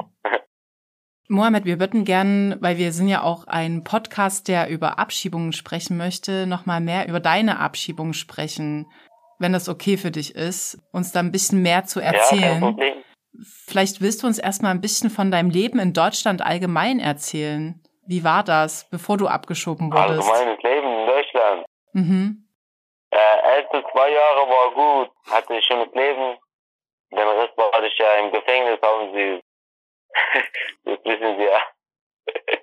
Mohammed, 1.28 1.64
wir 1.64 1.78
würden 1.78 2.04
gern, 2.04 2.56
weil 2.60 2.76
wir 2.76 2.92
sind 2.92 3.06
ja 3.06 3.22
auch 3.22 3.46
ein 3.46 3.84
Podcast, 3.84 4.48
der 4.48 4.68
über 4.68 4.98
Abschiebungen 4.98 5.52
sprechen 5.52 5.96
möchte, 5.96 6.46
nochmal 6.48 6.80
mehr 6.80 7.06
über 7.08 7.20
deine 7.20 7.58
Abschiebung 7.60 8.12
sprechen. 8.12 8.86
wenn 9.42 9.54
das 9.54 9.70
okay 9.70 9.96
für 9.96 10.10
dich 10.10 10.34
ist, 10.34 10.76
uns 10.92 11.12
da 11.12 11.20
ein 11.20 11.32
bisschen 11.32 11.62
mehr 11.62 11.84
zu 11.86 12.00
Ja, 12.00 12.10
kein 12.12 12.14
erzählen. 12.20 12.60
Problem. 12.60 12.92
Vielleicht 13.66 14.02
willst 14.02 14.22
du 14.22 14.26
uns 14.26 14.38
erstmal 14.38 14.72
ein 14.72 14.82
bisschen 14.82 15.08
von 15.08 15.30
deinem 15.30 15.48
Leben 15.48 15.78
in 15.78 15.94
Deutschland 15.94 16.42
allgemein 16.42 17.00
erzählen. 17.00 17.80
Wie 18.06 18.22
war 18.22 18.44
das, 18.44 18.86
bevor 18.90 19.16
du 19.16 19.28
abgeschoben 19.28 19.90
wurdest? 19.90 20.28
Allgemeines 20.30 20.62
Leben. 20.62 20.99
Mhm. 21.92 22.48
Äh, 23.10 23.58
erste 23.58 23.84
zwei 23.92 24.10
Jahre 24.10 24.48
war 24.48 24.70
gut, 24.72 25.10
hatte 25.30 25.54
ich 25.54 25.64
schönes 25.64 25.92
Leben. 25.94 26.38
Den 27.10 27.28
Rest 27.28 27.56
war 27.56 27.82
ich 27.82 27.98
ja 27.98 28.14
im 28.14 28.30
Gefängnis, 28.30 28.80
haben 28.82 29.12
sie, 29.12 29.42
das 30.84 30.98
wissen 31.04 31.36
sie 31.38 31.44
ja. 31.44 31.62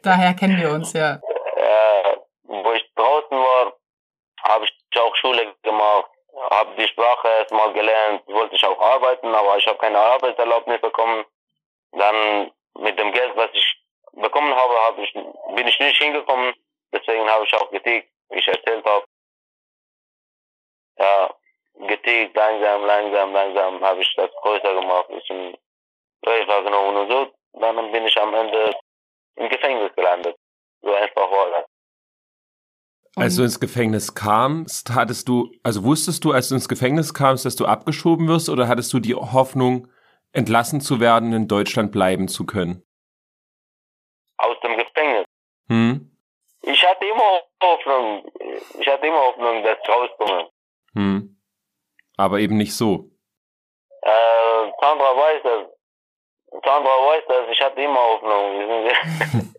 Daher 0.04 0.34
kennen 0.34 0.58
wir 0.58 0.72
uns 0.72 0.94
ja. 0.94 1.16
Äh, 1.16 2.18
wo 2.44 2.72
ich 2.72 2.90
draußen 2.96 3.38
war, 3.38 3.74
habe 4.44 4.66
ich 4.66 5.00
auch 5.00 5.16
Schule 5.18 5.54
gemacht, 5.64 6.10
habe 6.50 6.76
die 6.78 6.88
Sprache 6.88 7.28
erstmal 7.40 7.74
gelernt, 7.74 8.26
wollte 8.28 8.56
ich 8.56 8.66
auch 8.66 8.80
arbeiten, 8.80 9.34
aber 9.34 9.58
ich 9.58 9.68
habe 9.68 9.78
keine 9.80 10.00
Arbeitserlaubnis 10.00 10.80
bekommen. 10.80 11.26
Dann 11.92 12.52
mit 12.80 12.98
dem 13.00 13.12
Geld, 13.12 13.36
was 13.36 13.50
ich 13.54 13.82
bekommen 14.14 14.56
habe, 14.56 14.74
habe 14.88 15.02
ich, 15.04 15.14
bin 15.14 15.68
ich 15.68 15.80
nicht 15.80 16.02
hingekommen, 16.02 16.54
deswegen 16.94 17.30
habe 17.30 17.46
ich 17.46 17.54
auch 17.56 17.70
getickt, 17.72 18.10
wie 18.30 18.40
ich 18.40 18.48
erzählt 18.48 18.86
habe. 18.86 19.06
Ja, 20.98 21.34
getickt, 21.88 22.36
langsam, 22.36 22.86
langsam, 22.86 23.34
langsam 23.34 23.82
habe 23.82 24.01
ich 24.01 24.13
das 24.16 24.32
größer 24.42 24.74
gemacht, 24.74 25.08
bisschen 25.10 25.58
Geld 26.22 26.48
wahrgenommen 26.48 26.98
und 26.98 27.10
so. 27.10 27.32
Dann 27.60 27.92
bin 27.92 28.06
ich 28.06 28.18
am 28.18 28.34
Ende 28.34 28.75
im 29.36 29.50
Gefängnis 29.50 29.94
gelandet. 29.96 30.36
So 30.82 30.94
einfach 30.94 31.32
war 31.32 31.51
das. 31.51 31.66
Als 33.16 33.36
du 33.36 33.42
ins 33.44 33.60
Gefängnis 33.60 34.13
kamst, 34.13 34.92
hattest 34.94 35.27
du, 35.27 35.51
also 35.63 35.84
wusstest 35.84 36.24
du, 36.24 36.34
als 36.34 36.50
du 36.50 36.56
ins 36.56 36.70
Gefängnis 36.70 37.16
kamst, 37.16 37.46
dass 37.46 37.56
du 37.56 37.66
abgeschoben 37.66 38.27
wirst 38.27 38.48
oder 38.48 38.68
hattest 38.68 38.94
du 38.94 39.00
die 39.00 39.16
Hoffnung, 39.16 39.88
entlassen 40.34 40.82
zu 40.82 41.00
werden, 41.00 41.34
in 41.34 41.48
Deutschland 41.48 41.92
bleiben 41.92 42.27
zu 42.27 42.46
können? 42.46 42.84
Aus 44.38 44.60
dem 44.62 44.77
Gefängnis. 44.77 45.25
Hm? 45.68 46.12
Ich 46.62 46.84
hatte 46.86 47.06
immer 47.06 47.42
Hoffnung, 47.63 48.32
ich 48.80 48.88
hatte 48.88 49.08
immer 49.08 49.20
Hoffnung, 49.20 49.63
dass 49.63 49.77
ich 49.82 49.89
rauskomme. 49.89 50.50
Hm. 50.98 51.38
Aber 52.18 52.39
eben 52.39 52.58
nicht 52.58 52.75
so. 52.75 53.12
Äh, 54.01 54.72
Sandra 54.82 55.16
weiß 55.16 55.44
das. 55.44 55.68
Sandra 56.66 56.89
weiß 56.89 57.24
das, 57.27 57.50
ich 57.51 57.62
hatte 57.62 57.82
immer 57.82 58.00
Hoffnung, 58.00 58.60
wissen 58.60 59.54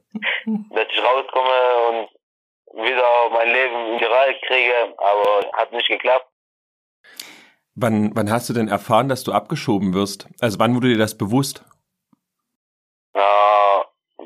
Sie, 0.50 0.74
dass 0.74 0.86
ich 0.90 1.02
rauskomme 1.02 1.88
und 1.88 2.84
wieder 2.84 3.30
mein 3.30 3.52
Leben 3.52 3.92
in 3.92 3.98
die 3.98 4.04
Reihe 4.04 4.34
kriege, 4.46 4.94
aber 4.96 5.48
hat 5.52 5.70
nicht 5.70 5.86
geklappt. 5.86 6.26
Wann, 7.76 8.10
wann 8.16 8.32
hast 8.32 8.48
du 8.48 8.54
denn 8.54 8.66
erfahren, 8.66 9.08
dass 9.08 9.22
du 9.22 9.32
abgeschoben 9.32 9.94
wirst? 9.94 10.26
Also 10.40 10.58
wann 10.58 10.74
wurde 10.74 10.88
dir 10.88 10.98
das 10.98 11.16
bewusst? 11.16 11.64
Äh, 13.14 13.80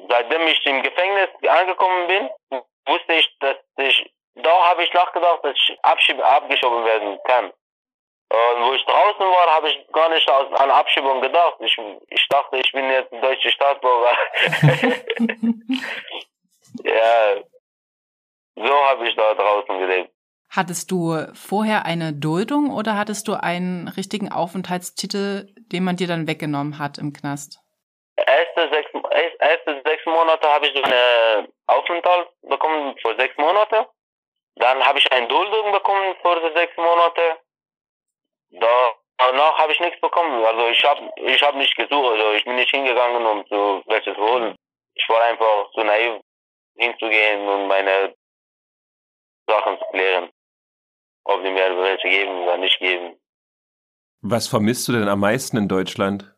seitdem 0.09 0.47
ich 0.47 0.65
im 0.65 0.83
Gefängnis 0.83 1.29
angekommen 1.47 2.07
bin, 2.07 2.61
wusste 2.87 3.13
ich, 3.13 3.37
dass 3.41 3.57
ich, 3.77 4.11
da 4.35 4.71
habe 4.71 4.85
ich 4.85 4.93
nachgedacht, 4.93 5.41
dass 5.45 5.55
ich 5.57 5.79
abgeschoben 5.83 6.85
werden 6.85 7.19
kann. 7.25 7.53
Und 8.33 8.65
wo 8.65 8.73
ich 8.73 8.85
draußen 8.87 9.27
war, 9.27 9.55
habe 9.55 9.69
ich 9.69 9.87
gar 9.93 10.09
nicht 10.09 10.27
an 10.31 10.71
Abschiebung 10.71 11.21
gedacht. 11.21 11.57
Ich, 11.61 11.77
ich 12.09 12.29
dachte, 12.29 12.57
ich 12.57 12.73
bin 12.73 12.89
jetzt 12.89 13.13
deutsche 13.13 13.51
Staatsbürger. 13.51 14.17
ja, 16.83 17.43
so 18.57 18.75
habe 18.87 19.07
ich 19.07 19.15
da 19.17 19.35
draußen 19.35 19.79
gelebt. 19.79 20.11
Hattest 20.49 20.91
du 20.91 21.15
vorher 21.35 21.85
eine 21.85 22.15
Duldung 22.15 22.71
oder 22.71 22.97
hattest 22.97 23.29
du 23.29 23.35
einen 23.35 23.89
richtigen 23.89 24.33
Aufenthaltstitel, 24.33 25.49
den 25.57 25.85
man 25.85 25.97
dir 25.97 26.07
dann 26.07 26.27
weggenommen 26.27 26.79
hat 26.79 26.97
im 26.97 27.13
Knast? 27.13 27.61
Erste 28.17 28.71
sechs, 28.71 28.91
erste 29.41 29.83
sechs 29.85 30.07
Monate 30.07 30.49
habe 30.49 30.67
ich 30.67 30.75
so 30.75 30.83
eine 30.83 31.49
Aufenthalt 31.67 32.29
bekommen 32.43 32.95
für 33.03 33.15
sechs 33.17 33.37
Monate. 33.37 33.89
Dann 34.57 34.85
habe 34.85 34.99
ich 34.99 35.11
eine 35.11 35.29
Duldung 35.29 35.73
bekommen 35.73 36.15
für 36.21 36.53
sechs 36.55 36.77
Monate. 36.77 37.39
Da, 38.51 38.95
danach 39.19 39.59
habe 39.59 39.73
ich 39.73 39.81
nichts 39.81 40.01
bekommen. 40.01 40.45
Also 40.45 40.69
ich 40.69 40.85
habe 40.85 41.11
ich 41.17 41.43
hab 41.43 41.55
nicht 41.55 41.75
gesucht. 41.77 42.13
Also 42.13 42.33
ich 42.33 42.45
bin 42.45 42.57
nicht 42.57 42.71
hingegangen, 42.71 43.25
um 43.25 43.47
zu 43.47 43.83
welches 43.87 44.17
holen. 44.17 44.57
Ich 44.95 45.09
war 45.09 45.23
einfach 45.23 45.71
zu 45.73 45.83
naiv 45.83 46.21
hinzugehen 46.77 47.49
und 47.49 47.67
meine 47.69 48.15
Sachen 49.47 49.79
zu 49.79 49.85
klären. 49.91 50.31
Ob 51.25 51.43
die 51.43 51.51
mir 51.51 51.77
welche 51.77 52.09
geben 52.09 52.43
oder 52.43 52.59
nicht 52.59 52.79
geben. 52.79 53.19
Was 54.21 54.49
vermisst 54.49 54.87
du 54.89 54.93
denn 54.93 55.09
am 55.09 55.21
meisten 55.21 55.57
in 55.57 55.69
Deutschland? 55.69 56.35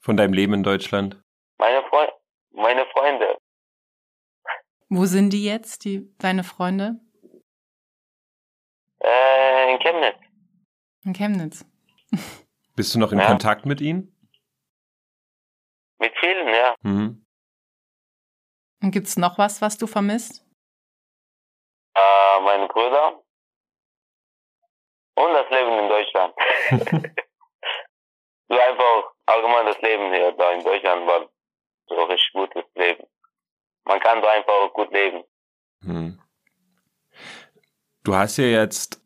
Von 0.00 0.16
deinem 0.16 0.32
Leben 0.32 0.54
in 0.54 0.62
Deutschland? 0.62 1.22
Meine, 1.58 1.82
Freu 1.88 2.06
meine 2.52 2.86
Freunde. 2.86 3.38
Wo 4.88 5.04
sind 5.04 5.32
die 5.32 5.44
jetzt, 5.44 5.84
die 5.84 6.14
deine 6.18 6.44
Freunde? 6.44 7.00
Äh, 9.00 9.72
in 9.74 9.78
Chemnitz. 9.80 10.16
In 11.04 11.12
Chemnitz. 11.12 11.64
Bist 12.76 12.94
du 12.94 12.98
noch 12.98 13.12
in 13.12 13.18
Ja. 13.18 13.26
Kontakt 13.26 13.66
mit 13.66 13.80
ihnen? 13.80 14.16
Mit 15.98 16.12
vielen, 16.18 16.48
ja. 16.48 16.74
Mhm. 16.82 17.24
Und 18.82 18.90
gibt's 18.92 19.16
noch 19.16 19.36
was, 19.38 19.60
was 19.60 19.76
du 19.76 19.86
vermisst? 19.86 20.44
Äh, 21.94 22.40
meine 22.42 22.66
Brüder. 22.68 23.22
Und 25.16 25.32
das 25.34 25.50
Leben 25.50 25.78
in 25.78 25.88
Deutschland. 25.88 26.34
so 28.48 28.58
einfach 28.58 29.12
allgemein 29.26 29.66
das 29.66 29.80
Leben 29.82 30.12
hier 30.14 30.32
da 30.32 30.52
in 30.52 30.64
Deutschland 30.64 31.06
war 31.06 31.28
so 31.88 32.04
richtig 32.04 32.32
gutes 32.32 32.64
Leben. 32.74 33.04
Man 33.84 34.00
kann 34.00 34.22
da 34.22 34.30
einfach 34.30 34.72
gut 34.72 34.90
leben. 34.92 35.24
Hm. 35.82 36.20
Du 38.04 38.14
hast 38.14 38.38
ja 38.38 38.44
jetzt 38.44 39.00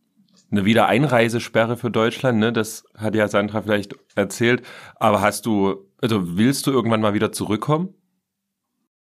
eine 0.51 0.65
Wiedereinreisesperre 0.65 1.77
für 1.77 1.91
Deutschland, 1.91 2.39
ne? 2.39 2.53
Das 2.53 2.85
hat 2.97 3.15
ja 3.15 3.27
Sandra 3.27 3.63
vielleicht 3.63 3.95
erzählt. 4.15 4.65
Aber 4.97 5.21
hast 5.21 5.47
du, 5.47 5.91
also 6.01 6.37
willst 6.37 6.67
du 6.67 6.71
irgendwann 6.71 7.01
mal 7.01 7.15
wieder 7.15 7.33
zurückkommen? 7.33 7.95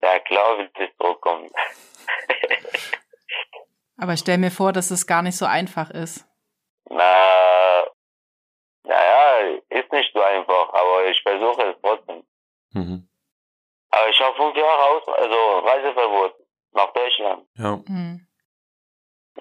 Ja 0.03 0.19
klar 0.21 0.59
will 0.59 0.71
ich 0.79 0.97
zurückkommen. 0.99 1.51
Aber 3.99 4.17
stell 4.17 4.39
mir 4.39 4.51
vor, 4.51 4.73
dass 4.73 4.91
es 4.91 5.07
gar 5.07 5.23
nicht 5.23 5.37
so 5.37 5.45
einfach 5.47 5.91
ist. 5.91 6.27
Na, 6.89 7.85
naja, 8.85 9.59
ist 9.69 9.93
nicht 9.93 10.13
so 10.13 10.21
einfach, 10.23 10.73
aber 10.73 11.07
ich 11.09 11.23
versuche 11.23 11.63
es 11.63 11.77
trotzdem. 11.83 12.25
Mhm. 12.73 13.09
Aber 13.91 14.09
ich 14.09 14.21
habe 14.21 14.35
fünf 14.37 14.57
Jahre 14.57 14.83
aus, 14.91 15.03
also 15.07 15.59
Reiseverbot 15.67 16.35
nach 16.73 16.93
Deutschland. 16.95 17.47
Ja. 17.59 17.81
Hm. 17.87 18.27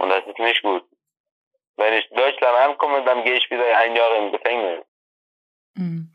Und 0.01 0.09
das 0.09 0.25
ist 0.25 0.39
nicht 0.39 0.63
gut. 0.63 0.83
Wenn 1.77 1.93
ich 1.93 2.09
Deutschland 2.09 2.57
ankomme, 2.57 3.03
dann 3.05 3.23
gehe 3.23 3.35
ich 3.37 3.49
wieder 3.51 3.63
ein 3.77 3.95
Jahr 3.95 4.15
im 4.17 4.31
Gefängnis. 4.31 4.85
Hm. 5.77 6.11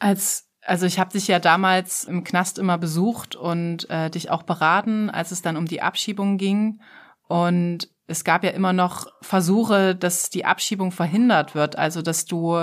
Als 0.00 0.48
also 0.64 0.86
ich 0.86 0.98
habe 0.98 1.10
dich 1.10 1.26
ja 1.26 1.38
damals 1.38 2.04
im 2.04 2.22
Knast 2.22 2.58
immer 2.58 2.78
besucht 2.78 3.34
und 3.34 3.90
äh, 3.90 4.10
dich 4.10 4.30
auch 4.30 4.44
beraten, 4.44 5.10
als 5.10 5.32
es 5.32 5.42
dann 5.42 5.56
um 5.56 5.66
die 5.66 5.82
Abschiebung 5.82 6.38
ging. 6.38 6.80
Und 7.26 7.88
es 8.06 8.24
gab 8.24 8.44
ja 8.44 8.50
immer 8.50 8.72
noch 8.72 9.06
Versuche, 9.22 9.96
dass 9.96 10.30
die 10.30 10.44
Abschiebung 10.44 10.92
verhindert 10.92 11.54
wird. 11.54 11.76
Also 11.76 12.00
dass 12.00 12.26
du, 12.26 12.56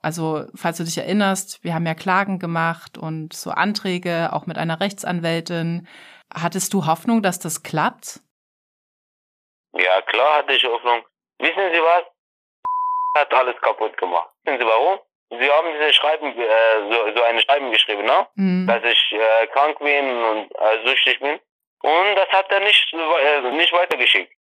also 0.00 0.44
falls 0.54 0.76
du 0.78 0.84
dich 0.84 0.98
erinnerst, 0.98 1.64
wir 1.64 1.74
haben 1.74 1.86
ja 1.86 1.94
Klagen 1.94 2.38
gemacht 2.38 2.98
und 2.98 3.32
so 3.32 3.50
Anträge, 3.50 4.32
auch 4.32 4.46
mit 4.46 4.58
einer 4.58 4.80
Rechtsanwältin. 4.80 5.86
Hattest 6.32 6.74
du 6.74 6.86
Hoffnung, 6.86 7.22
dass 7.22 7.38
das 7.38 7.62
klappt? 7.62 8.20
Ja, 9.72 10.00
klar 10.02 10.38
hatte 10.38 10.52
ich 10.52 10.64
Hoffnung. 10.64 11.04
Wissen 11.38 11.72
Sie 11.72 11.80
was? 11.80 12.04
Hat 13.16 13.32
alles 13.34 13.60
kaputt 13.60 13.96
gemacht. 13.96 14.30
Wissen 14.44 14.58
Sie 14.60 14.66
warum? 14.66 14.98
Sie 15.30 15.48
haben 15.50 15.68
diese 15.72 15.92
Schreiben, 15.94 16.26
äh, 16.36 16.92
so, 16.92 17.14
so 17.16 17.22
eine 17.22 17.40
Schreiben 17.40 17.70
geschrieben, 17.70 18.04
ne? 18.04 18.26
Hm. 18.36 18.66
Dass 18.66 18.82
ich 18.84 19.12
äh, 19.12 19.46
krank 19.48 19.78
bin 19.78 20.22
und 20.24 20.50
äh, 20.58 20.86
süchtig 20.86 21.20
bin. 21.20 21.38
Und 21.82 22.16
das 22.16 22.28
hat 22.30 22.50
er 22.50 22.60
nicht, 22.60 22.92
äh, 22.92 23.50
nicht 23.52 23.72
weitergeschickt. 23.72 24.32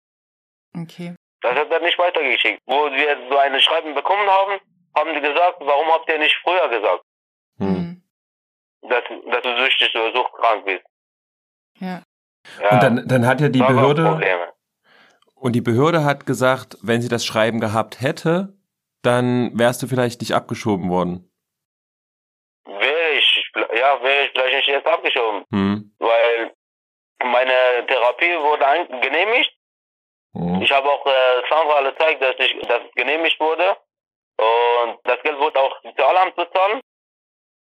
Okay. 0.75 1.15
Das 1.43 1.55
hat 1.57 1.71
er 1.71 1.81
nicht 1.81 1.99
weitergeschickt. 1.99 2.63
Wo 2.67 2.91
wir 2.91 3.29
so 3.31 3.37
eine 3.39 3.61
Schreiben 3.61 3.95
bekommen 3.95 4.29
haben, 4.31 4.61
haben 4.97 5.15
die 5.15 5.21
gesagt, 5.21 5.57
warum 5.61 5.89
habt 5.93 6.09
ihr 6.09 6.19
nicht 6.19 6.37
früher 6.43 6.69
gesagt, 6.69 7.05
Hm. 7.59 7.69
Hm. 7.69 8.03
dass, 8.89 9.05
dass 9.27 9.43
du 9.43 9.57
süchtig 9.63 9.95
oder 9.95 10.13
suchtkrank 10.13 10.65
bist? 10.65 10.85
Ja. 11.81 12.03
Ja, 12.63 12.71
Und 12.71 12.83
dann, 12.83 13.09
dann 13.09 13.27
hat 13.27 13.41
ja 13.43 13.49
die 13.51 13.59
gab's 13.59 13.73
Behörde, 13.73 14.05
Probleme. 14.05 14.53
Und 15.41 15.53
die 15.53 15.61
Behörde 15.61 16.05
hat 16.05 16.27
gesagt, 16.27 16.77
wenn 16.83 17.03
sie 17.03 17.09
das 17.09 17.25
Schreiben 17.25 17.61
gehabt 17.61 18.01
hätte, 18.01 18.57
dann 19.03 19.59
wärst 19.59 19.83
du 19.83 19.87
vielleicht 19.87 20.21
nicht 20.21 20.33
abgeschoben 20.33 20.91
worden. 20.91 21.31
Wäre 22.67 23.11
ich, 23.17 23.51
ja, 23.55 24.03
wäre 24.03 24.25
ich 24.27 24.31
vielleicht 24.33 24.57
nicht 24.57 24.69
jetzt 24.69 24.87
abgeschoben. 24.87 25.45
Hm. 25.51 25.95
weil 25.99 26.53
meine 27.23 27.87
Therapie 27.87 28.37
wurde 28.39 28.65
genehmigt 29.01 29.59
Mhm. 30.39 30.63
Ich 30.63 30.71
habe 30.71 30.89
auch 30.91 31.05
äh, 31.07 31.43
Sandra 31.49 31.83
gezeigt, 31.83 32.23
dass 32.23 32.37
ich, 32.39 32.59
dass 32.67 32.83
es 32.85 32.93
genehmigt 32.95 33.41
wurde. 33.41 33.77
Und 34.37 35.01
das 35.05 35.21
Geld 35.23 35.39
wurde 35.39 35.61
auch 35.61 35.83
Sozialamt 35.83 36.37
bezahlen. 36.37 36.81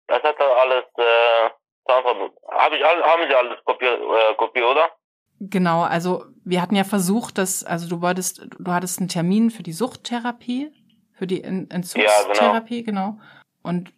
Das 0.06 0.22
hat 0.22 0.38
er 0.38 0.56
alles, 0.56 0.84
äh, 0.98 1.50
Sandra, 1.86 2.30
hab 2.48 2.72
ich, 2.72 2.82
haben 2.84 3.28
sie 3.28 3.34
alles 3.34 3.64
kopiert, 3.64 4.00
äh, 4.00 4.34
kopiert, 4.34 4.66
oder? 4.66 4.90
Genau, 5.40 5.80
also 5.82 6.26
wir 6.44 6.60
hatten 6.60 6.76
ja 6.76 6.84
versucht, 6.84 7.38
dass, 7.38 7.64
also 7.64 7.88
du 7.88 8.02
wolltest, 8.02 8.46
du 8.58 8.72
hattest 8.72 8.98
einen 8.98 9.08
Termin 9.08 9.50
für 9.50 9.62
die 9.62 9.72
Suchttherapie, 9.72 10.70
für 11.14 11.26
die 11.26 11.42
En- 11.42 11.70
Entzugstherapie, 11.70 12.82
genau. 12.84 13.18
Und 13.62 13.90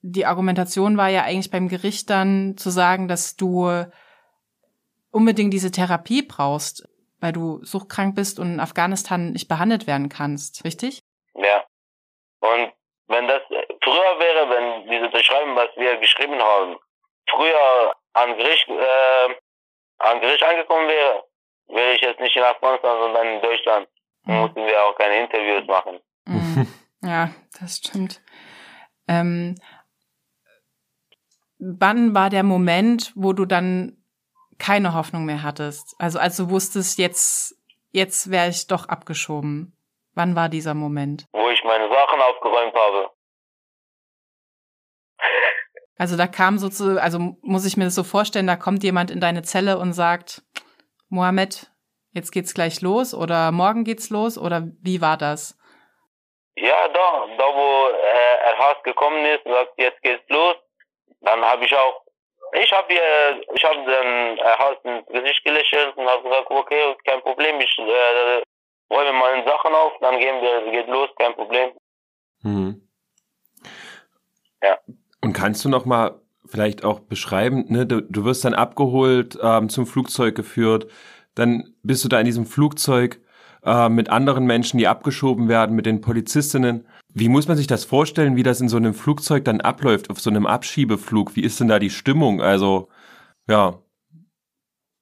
die 0.00 0.26
Argumentation 0.26 0.96
war 0.96 1.08
ja 1.08 1.22
eigentlich 1.22 1.52
beim 1.52 1.68
Gericht 1.68 2.10
dann 2.10 2.56
zu 2.56 2.70
sagen, 2.70 3.06
dass 3.06 3.36
du 3.36 3.84
unbedingt 5.10 5.52
diese 5.52 5.70
Therapie 5.70 6.22
brauchst, 6.22 6.88
weil 7.20 7.32
du 7.32 7.64
suchtkrank 7.64 8.16
bist 8.16 8.40
und 8.40 8.54
in 8.54 8.60
Afghanistan 8.60 9.30
nicht 9.30 9.48
behandelt 9.48 9.86
werden 9.86 10.08
kannst, 10.08 10.64
richtig? 10.64 11.02
Ja. 11.34 11.64
Und 12.40 12.72
wenn 13.06 13.28
das 13.28 13.42
früher 13.48 14.18
wäre, 14.18 14.50
wenn 14.50 14.90
diese 14.90 15.08
Beschreibung, 15.08 15.54
was 15.56 15.68
wir 15.76 15.96
geschrieben 15.98 16.40
haben, 16.40 16.76
früher 17.30 17.94
an 18.12 18.36
Gericht, 18.36 18.68
äh, 18.68 19.34
an 19.98 20.20
Gericht 20.20 20.42
angekommen 20.42 20.88
wäre, 20.88 21.24
wäre 21.68 21.94
ich 21.94 22.00
jetzt 22.00 22.20
nicht 22.20 22.36
in 22.36 22.42
Afghanistan, 22.42 22.98
sondern 22.98 23.26
in 23.26 23.42
Deutschland. 23.42 23.88
Mhm. 24.24 24.34
mussten 24.34 24.66
wir 24.66 24.84
auch 24.84 24.96
keine 24.96 25.22
Interviews 25.22 25.66
machen. 25.66 26.00
Mhm. 26.26 26.66
Ja, 27.00 27.30
das 27.60 27.76
stimmt. 27.76 28.20
Ähm, 29.06 29.54
wann 31.60 32.12
war 32.12 32.28
der 32.28 32.42
Moment, 32.42 33.12
wo 33.14 33.32
du 33.32 33.44
dann 33.44 34.04
keine 34.58 34.94
Hoffnung 34.94 35.24
mehr 35.24 35.44
hattest? 35.44 35.94
Also 36.00 36.18
als 36.18 36.36
du 36.36 36.50
wusstest, 36.50 36.98
jetzt, 36.98 37.54
jetzt 37.92 38.32
wäre 38.32 38.48
ich 38.48 38.66
doch 38.66 38.88
abgeschoben. 38.88 39.76
Wann 40.14 40.34
war 40.34 40.48
dieser 40.48 40.74
Moment? 40.74 41.26
Wo 41.30 41.48
ich 41.50 41.62
meine 41.62 41.88
Sachen 41.88 42.20
aufgeräumt 42.20 42.74
habe. 42.74 43.10
Also 45.98 46.16
da 46.16 46.28
kam 46.28 46.58
so 46.58 46.68
zu, 46.68 47.02
also 47.02 47.18
muss 47.42 47.66
ich 47.66 47.76
mir 47.76 47.84
das 47.84 47.96
so 47.96 48.04
vorstellen, 48.04 48.46
da 48.46 48.54
kommt 48.54 48.84
jemand 48.84 49.10
in 49.10 49.20
deine 49.20 49.42
Zelle 49.42 49.78
und 49.78 49.92
sagt, 49.92 50.42
Mohammed, 51.08 51.66
jetzt 52.12 52.30
geht's 52.30 52.54
gleich 52.54 52.80
los 52.80 53.14
oder 53.14 53.50
morgen 53.50 53.82
geht's 53.82 54.08
los 54.08 54.38
oder 54.38 54.62
wie 54.80 55.00
war 55.00 55.16
das? 55.16 55.58
Ja, 56.56 56.88
da, 56.88 57.26
da 57.36 57.44
wo 57.44 57.88
äh, 57.88 58.50
Erhard 58.50 58.84
gekommen 58.84 59.24
ist, 59.26 59.44
sagt, 59.44 59.72
jetzt 59.76 60.00
geht's 60.02 60.28
los. 60.28 60.56
Dann 61.20 61.44
habe 61.44 61.64
ich 61.64 61.74
auch, 61.74 62.02
ich 62.52 62.72
habe 62.72 62.92
ihr, 62.92 63.42
ich 63.54 63.64
habe 63.64 63.78
den 63.78 64.38
Erhard 64.38 64.84
ins 64.84 65.06
Gesicht 65.08 65.44
gelächelt 65.44 65.96
und 65.96 66.08
habe 66.08 66.22
gesagt, 66.22 66.50
okay, 66.50 66.96
kein 67.04 67.20
Problem, 67.22 67.60
ich 67.60 67.78
äh, 67.78 68.42
räume 68.90 69.12
meine 69.12 69.44
Sachen 69.44 69.74
auf, 69.74 69.92
dann 70.00 70.18
gehen 70.18 70.40
wir, 70.40 70.70
geht 70.70 70.86
los, 70.86 71.10
kein 71.16 71.34
Problem. 71.34 71.72
Mhm. 72.42 72.88
Ja. 74.62 74.78
Und 75.28 75.34
kannst 75.34 75.62
du 75.62 75.68
noch 75.68 75.84
mal 75.84 76.22
vielleicht 76.46 76.84
auch 76.84 77.00
beschreiben, 77.00 77.66
ne, 77.68 77.84
du, 77.84 78.00
du 78.00 78.24
wirst 78.24 78.46
dann 78.46 78.54
abgeholt, 78.54 79.38
ähm, 79.42 79.68
zum 79.68 79.86
Flugzeug 79.86 80.34
geführt, 80.34 80.90
dann 81.34 81.74
bist 81.82 82.02
du 82.02 82.08
da 82.08 82.18
in 82.18 82.24
diesem 82.24 82.46
Flugzeug 82.46 83.20
äh, 83.62 83.90
mit 83.90 84.08
anderen 84.08 84.46
Menschen, 84.46 84.78
die 84.78 84.88
abgeschoben 84.88 85.50
werden, 85.50 85.76
mit 85.76 85.84
den 85.84 86.00
Polizistinnen. 86.00 86.86
Wie 87.12 87.28
muss 87.28 87.46
man 87.46 87.58
sich 87.58 87.66
das 87.66 87.84
vorstellen, 87.84 88.36
wie 88.36 88.42
das 88.42 88.62
in 88.62 88.70
so 88.70 88.78
einem 88.78 88.94
Flugzeug 88.94 89.44
dann 89.44 89.60
abläuft, 89.60 90.08
auf 90.08 90.18
so 90.18 90.30
einem 90.30 90.46
Abschiebeflug? 90.46 91.36
Wie 91.36 91.42
ist 91.42 91.60
denn 91.60 91.68
da 91.68 91.78
die 91.78 91.90
Stimmung? 91.90 92.40
Also, 92.40 92.88
ja, 93.46 93.82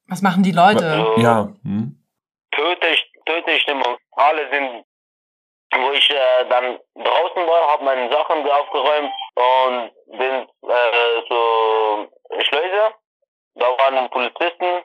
Was 0.09 0.23
machen 0.23 0.42
die 0.42 0.50
Leute? 0.50 1.06
So, 1.14 1.23
ja, 1.23 1.54
hm? 1.62 2.02
Töte, 2.50 2.87
töte 3.26 3.61
Stimmung. 3.61 3.97
Alle 4.11 4.50
sind, 4.50 4.85
wo 5.83 5.92
ich 5.92 6.11
äh, 6.11 6.45
dann 6.49 6.80
draußen 6.95 7.47
war, 7.47 7.73
habe 7.73 7.85
meine 7.85 8.11
Sachen 8.12 8.49
aufgeräumt 8.50 9.12
und 9.35 9.90
bin 10.18 10.49
äh, 10.62 11.26
zur 11.28 12.09
Schleuse. 12.42 12.95
Da 13.54 13.66
waren 13.66 14.11
Polizisten, 14.11 14.84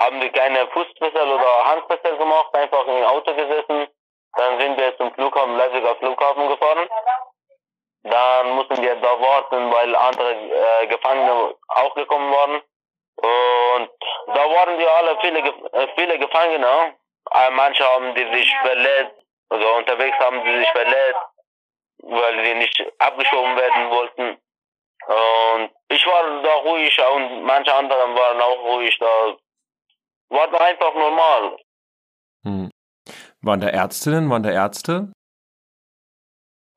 haben 0.00 0.20
wir 0.20 0.30
keine 0.32 0.66
Fußfessel 0.68 1.30
oder 1.30 1.64
Handfessel 1.66 2.16
gemacht, 2.16 2.54
einfach 2.54 2.86
im 2.86 3.04
Auto 3.04 3.34
gesessen. 3.34 3.88
Dann 4.36 4.60
sind 4.60 4.78
wir 4.78 4.96
zum 4.96 5.12
Flughafen, 5.14 5.56
Leipziger 5.56 5.96
Flughafen 5.96 6.48
gefahren. 6.48 6.88
Dann 8.04 8.50
mussten 8.52 8.80
wir 8.80 8.96
da 8.96 9.20
warten, 9.20 9.72
weil 9.72 9.94
andere 9.94 10.32
äh, 10.32 10.86
Gefangene 10.86 11.54
auch 11.68 11.94
gekommen 11.94 12.32
waren. 12.32 12.62
Und 13.16 13.90
da 14.28 14.50
waren 14.50 14.78
wir 14.78 14.90
alle 14.96 15.18
viele, 15.20 15.40
äh, 15.40 15.88
viele 15.96 16.18
Gefangene. 16.18 16.94
Äh, 17.32 17.50
Manche 17.50 17.84
haben 17.84 18.14
die 18.14 18.32
sich 18.32 18.56
verletzt, 18.62 19.19
also 19.50 19.66
unterwegs 19.76 20.16
haben 20.18 20.42
die 20.44 20.58
sich 20.58 20.70
verletzt, 20.70 21.26
weil 22.02 22.44
sie 22.44 22.54
nicht 22.54 22.92
abgeschoben 22.98 23.56
werden 23.56 23.90
wollten. 23.90 24.38
Und 25.06 25.70
ich 25.88 26.06
war 26.06 26.42
da 26.42 26.54
ruhig 26.68 26.98
und 27.14 27.42
manche 27.42 27.74
anderen 27.74 28.14
waren 28.14 28.40
auch 28.40 28.62
ruhig. 28.64 28.96
Da 28.98 29.36
war 30.30 30.48
da 30.50 30.58
einfach 30.58 30.94
normal. 30.94 31.56
Hm. 32.44 32.70
Waren 33.42 33.60
da 33.60 33.68
Ärztinnen, 33.68 34.30
waren 34.30 34.42
da 34.42 34.50
Ärzte? 34.50 35.12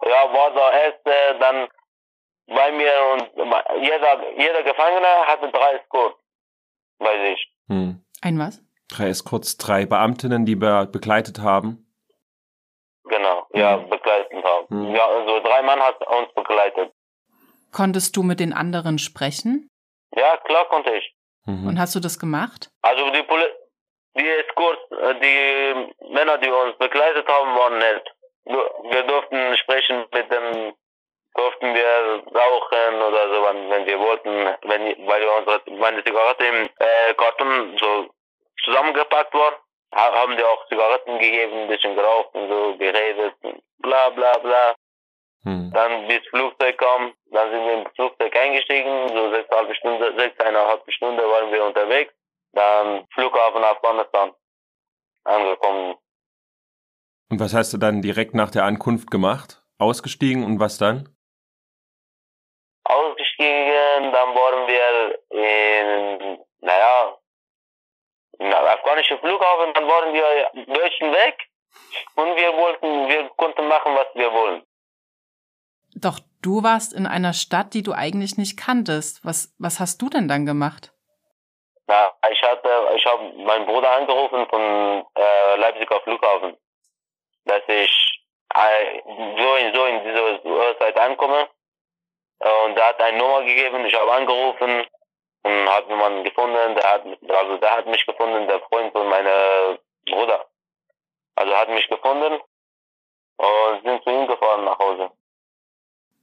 Ja, 0.05 0.33
war 0.33 0.51
da 0.51 0.71
erste, 0.71 1.39
dann 1.39 1.67
bei 2.47 2.71
mir 2.71 2.91
und 3.13 3.31
jeder, 3.81 4.31
jeder 4.37 4.63
Gefangene 4.63 5.07
hatte 5.27 5.51
drei 5.51 5.79
Score 5.85 6.15
bei 6.99 7.29
sich. 7.29 7.53
Hm. 7.67 8.03
Ein 8.21 8.39
was? 8.39 8.61
Drei 8.89 9.07
Escorts, 9.07 9.57
drei 9.57 9.85
Beamtinnen, 9.85 10.45
die 10.45 10.55
be 10.55 10.87
begleitet 10.91 11.39
haben. 11.39 11.92
Genau, 13.05 13.47
ja, 13.53 13.77
Mhm. 13.77 13.89
begleitet 13.89 14.43
haben. 14.43 14.65
Mhm. 14.69 14.95
Ja, 14.95 15.05
also 15.07 15.39
drei 15.41 15.61
Mann 15.61 15.81
hat 15.81 16.05
uns 16.07 16.33
begleitet. 16.33 16.91
Konntest 17.71 18.15
du 18.15 18.23
mit 18.23 18.39
den 18.39 18.53
anderen 18.53 18.97
sprechen? 18.99 19.69
Ja, 20.15 20.37
klar 20.37 20.65
konnte 20.69 20.91
ich. 20.95 21.13
Mhm. 21.45 21.67
Und 21.67 21.79
hast 21.79 21.95
du 21.95 21.99
das 21.99 22.19
gemacht? 22.19 22.69
Also 22.81 23.09
die 23.11 23.23
Poli 23.23 23.45
die 24.15 24.27
Escorts, 24.29 24.79
äh, 24.91 25.15
die 25.19 26.13
Männer, 26.13 26.37
die 26.37 26.49
uns 26.49 26.77
begleitet 26.77 27.27
haben, 27.27 27.55
waren 27.57 27.77
nett. 27.79 28.03
Wir 28.45 29.03
durften 29.07 29.57
sprechen 29.57 30.05
mit 30.13 30.31
dem, 30.31 30.73
durften 31.33 31.73
wir 31.73 32.23
rauchen 32.27 33.01
oder 33.01 33.33
so, 33.33 33.43
wenn, 33.43 33.69
wenn 33.71 33.85
wir 33.87 33.99
wollten, 33.99 34.29
wenn, 34.69 35.07
weil 35.07 35.21
wir 35.21 35.33
unsere, 35.39 35.61
meine 35.79 36.03
Zigarette 36.03 36.45
im 36.45 36.69
äh, 36.77 37.13
Karton 37.15 37.75
so 37.79 38.09
zusammengepackt 38.63 39.33
war, 39.33 39.53
haben 39.95 40.37
die 40.37 40.43
auch 40.43 40.67
Zigaretten 40.67 41.19
gegeben, 41.19 41.53
ein 41.61 41.67
bisschen 41.67 41.95
geraucht 41.95 42.33
und 42.33 42.49
so 42.49 42.77
geredet, 42.77 43.35
bla 43.79 44.09
bla 44.09 44.37
bla. 44.37 44.75
Hm. 45.43 45.71
Dann 45.73 46.07
bis 46.07 46.21
Flugzeug 46.29 46.77
kam, 46.77 47.13
dann 47.31 47.51
sind 47.51 47.65
wir 47.65 47.73
ins 47.73 47.95
Flugzeug 47.95 48.35
eingestiegen, 48.35 49.09
so 49.09 49.31
sechseinhalb 49.31 49.75
Stunde, 49.75 50.13
sechseinhalb 50.17 50.91
Stunde 50.91 51.23
waren 51.23 51.51
wir 51.51 51.65
unterwegs. 51.65 52.13
Dann 52.53 53.05
Flughafen 53.13 53.63
Afghanistan 53.63 54.31
angekommen. 55.25 55.95
Und 57.29 57.39
was 57.39 57.53
hast 57.53 57.73
du 57.73 57.77
dann 57.77 58.01
direkt 58.01 58.35
nach 58.35 58.51
der 58.51 58.63
Ankunft 58.63 59.09
gemacht? 59.11 59.63
Ausgestiegen 59.79 60.45
und 60.45 60.59
was 60.59 60.77
dann? 60.77 61.09
Ausgestiegen, 62.83 64.11
dann 64.11 64.35
waren 64.35 64.67
wir 64.67 65.19
in, 65.29 66.39
naja, 66.61 67.17
afghanischen 68.39 69.19
Flughafen, 69.19 69.73
dann 69.73 69.87
waren 69.87 70.13
wir 70.13 70.65
Deutschen 70.65 71.11
weg 71.11 71.37
und 72.15 72.35
wir 72.35 72.53
wollten, 72.55 73.07
wir 73.07 73.29
konnten 73.35 73.67
machen, 73.67 73.95
was 73.95 74.07
wir 74.13 74.31
wollen. 74.31 74.63
Doch 75.95 76.19
du 76.41 76.63
warst 76.63 76.93
in 76.93 77.05
einer 77.05 77.33
Stadt, 77.33 77.73
die 77.73 77.83
du 77.83 77.93
eigentlich 77.93 78.37
nicht 78.37 78.57
kanntest. 78.57 79.23
Was, 79.23 79.53
was 79.59 79.79
hast 79.79 80.01
du 80.01 80.09
denn 80.09 80.27
dann 80.27 80.45
gemacht? 80.45 80.91
Na, 81.87 82.11
ich 82.31 82.41
hatte, 82.41 82.69
ich 82.95 83.05
habe 83.05 83.33
meinen 83.43 83.65
Bruder 83.65 83.91
angerufen 83.97 84.47
von 84.49 85.05
äh, 85.15 85.55
Leipziger 85.57 85.99
Flughafen, 86.01 86.57
dass 87.45 87.61
ich 87.67 88.23
äh, 88.55 89.01
so 89.05 89.55
in 89.55 89.75
so 89.75 89.85
in 89.85 90.03
dieser 90.03 90.45
Uhrzeit 90.45 90.97
ankomme. 90.97 91.49
Und 92.65 92.75
der 92.75 92.87
hat 92.87 93.01
eine 93.01 93.17
Nummer 93.17 93.43
gegeben, 93.43 93.85
ich 93.85 93.93
habe 93.93 94.11
angerufen 94.11 94.85
und 95.43 95.69
hat 95.69 95.87
jemanden 95.89 96.23
gefunden, 96.23 96.75
der 96.75 96.83
hat 96.93 97.05
also 97.05 97.57
der 97.57 97.71
hat 97.77 97.85
mich 97.87 98.05
gefunden, 98.05 98.47
der 98.47 98.59
Freund 98.61 98.91
von 98.91 99.07
meinem 99.09 99.77
Bruder. 100.05 100.45
Also 101.35 101.53
hat 101.53 101.69
mich 101.69 101.87
gefunden 101.89 102.39
und 103.37 103.83
sind 103.83 104.03
zu 104.03 104.09
ihm 104.09 104.27
gefahren 104.27 104.65
nach 104.65 104.79
Hause. 104.79 105.11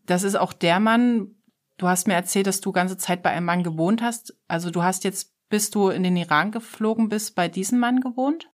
Das 0.06 0.22
ist 0.22 0.36
auch 0.36 0.52
der 0.52 0.80
Mann, 0.80 1.36
du 1.78 1.88
hast 1.88 2.06
mir 2.06 2.14
erzählt, 2.14 2.46
dass 2.46 2.60
du 2.60 2.72
ganze 2.72 2.96
Zeit 2.96 3.22
bei 3.22 3.30
einem 3.30 3.46
Mann 3.46 3.62
gewohnt 3.62 4.02
hast. 4.02 4.34
Also 4.48 4.70
du 4.70 4.82
hast 4.82 5.04
jetzt, 5.04 5.32
bis 5.48 5.70
du 5.70 5.90
in 5.90 6.02
den 6.02 6.16
Iran 6.16 6.50
geflogen 6.52 7.08
bist, 7.08 7.34
bei 7.36 7.48
diesem 7.48 7.78
Mann 7.78 8.00
gewohnt? 8.00 8.48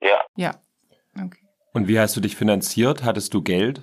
Ja, 0.00 0.24
Ja. 0.36 0.54
Okay. 1.16 1.42
Und 1.72 1.88
wie 1.88 1.98
hast 1.98 2.16
du 2.16 2.20
dich 2.20 2.36
finanziert? 2.36 3.02
Hattest 3.04 3.34
du 3.34 3.42
Geld? 3.42 3.82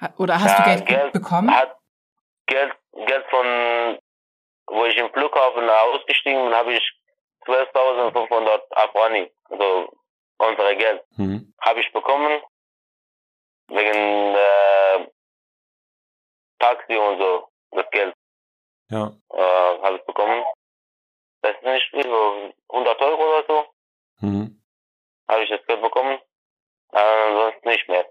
Ha- 0.00 0.12
Oder 0.18 0.40
hast 0.42 0.58
du 0.58 0.62
Ja, 0.62 0.74
Geld, 0.76 0.86
Geld 0.86 1.12
bekommen? 1.12 1.50
hat 1.54 1.76
Geld, 2.46 2.72
Geld 2.92 3.24
von, 3.30 3.98
wo 4.68 4.84
ich 4.84 4.96
im 4.96 5.10
Flughafen 5.12 5.68
ausgestiegen 5.68 6.44
bin, 6.44 6.54
habe 6.54 6.74
ich 6.74 6.92
12.500 7.46 8.60
Afghani, 8.72 9.30
also 9.50 9.92
unsere 10.38 10.76
Geld, 10.76 11.02
Hm. 11.16 11.54
habe 11.60 11.80
ich 11.80 11.92
bekommen 11.92 12.42
wegen 13.68 14.34
äh, 14.34 15.08
Taxi 16.58 16.96
und 16.96 17.18
so, 17.18 17.48
das 17.72 17.86
Geld 17.90 18.14
Ja. 18.90 19.12
äh, 19.32 19.82
habe 19.82 19.96
ich 19.96 20.04
bekommen. 20.06 20.44
Das 21.42 21.54
ist 21.56 21.62
nicht 21.62 21.88
viel, 21.90 22.02
so 22.02 22.52
100 22.68 23.00
Euro 23.00 23.22
oder 23.38 23.44
so, 23.46 23.66
Hm. 24.20 24.62
habe 25.28 25.42
ich 25.44 25.50
das 25.50 25.64
Geld 25.66 25.80
bekommen, 25.82 26.18
äh, 26.92 26.98
ansonsten 26.98 27.68
nicht 27.68 27.88
mehr. 27.88 28.06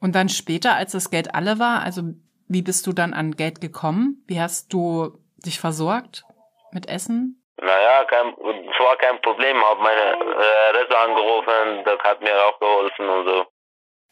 Und 0.00 0.12
dann 0.14 0.28
später, 0.28 0.74
als 0.74 0.92
das 0.92 1.10
Geld 1.10 1.34
alle 1.34 1.58
war, 1.58 1.80
also 1.82 2.02
wie 2.48 2.62
bist 2.62 2.86
du 2.86 2.92
dann 2.92 3.14
an 3.14 3.32
Geld 3.36 3.60
gekommen? 3.60 4.22
Wie 4.26 4.40
hast 4.40 4.72
du 4.72 5.18
dich 5.44 5.60
versorgt 5.60 6.24
mit 6.72 6.88
Essen? 6.88 7.40
Naja, 7.56 8.04
kein, 8.04 8.28
es 8.28 8.78
war 8.80 8.96
kein 8.96 9.20
Problem, 9.22 9.56
habe 9.64 9.80
meine 9.80 10.00
äh, 10.00 10.70
Resse 10.76 10.98
angerufen, 10.98 11.84
das 11.84 11.98
hat 12.00 12.20
mir 12.20 12.34
auch 12.46 12.58
geholfen 12.58 13.08
und 13.08 13.26
so. 13.28 13.46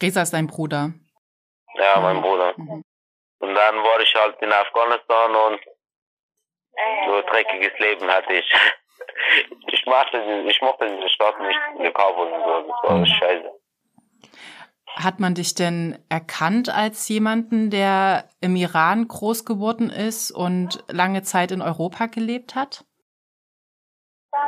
Reza 0.03 0.23
ist 0.23 0.33
dein 0.33 0.47
Bruder. 0.47 0.93
Ja, 1.75 2.01
mein 2.01 2.21
Bruder. 2.23 2.55
Mhm. 2.57 2.83
Und 3.41 3.55
dann 3.55 3.77
war 3.77 4.01
ich 4.01 4.15
halt 4.15 4.41
in 4.41 4.53
Afghanistan 4.53 5.35
und 5.35 5.61
so 7.07 7.15
ein 7.17 7.27
dreckiges 7.27 7.79
Leben 7.79 8.09
hatte 8.11 8.33
ich. 8.35 8.53
Ich 9.67 9.85
mochte, 9.87 10.21
diese- 10.23 10.49
ich 10.49 10.61
mochte 10.63 10.87
diese 10.87 11.09
Stadt 11.09 11.35
nicht, 11.41 11.95
Kabul 11.95 12.27
und 12.29 12.45
so, 12.45 12.69
das 12.69 12.91
war 12.91 12.99
Mhm. 12.99 13.07
scheiße. 13.07 13.51
Hat 14.95 15.21
man 15.21 15.35
dich 15.35 15.55
denn 15.55 15.99
erkannt 16.09 16.69
als 16.69 17.09
jemanden, 17.09 17.71
der 17.71 18.29
im 18.41 18.57
Iran 18.57 19.09
groß 19.09 19.45
geworden 19.45 19.91
ist 19.91 20.31
und 20.31 20.85
lange 20.89 21.23
Zeit 21.23 21.51
in 21.51 21.63
Europa 21.63 22.07
gelebt 22.07 22.55
hat? 22.55 22.85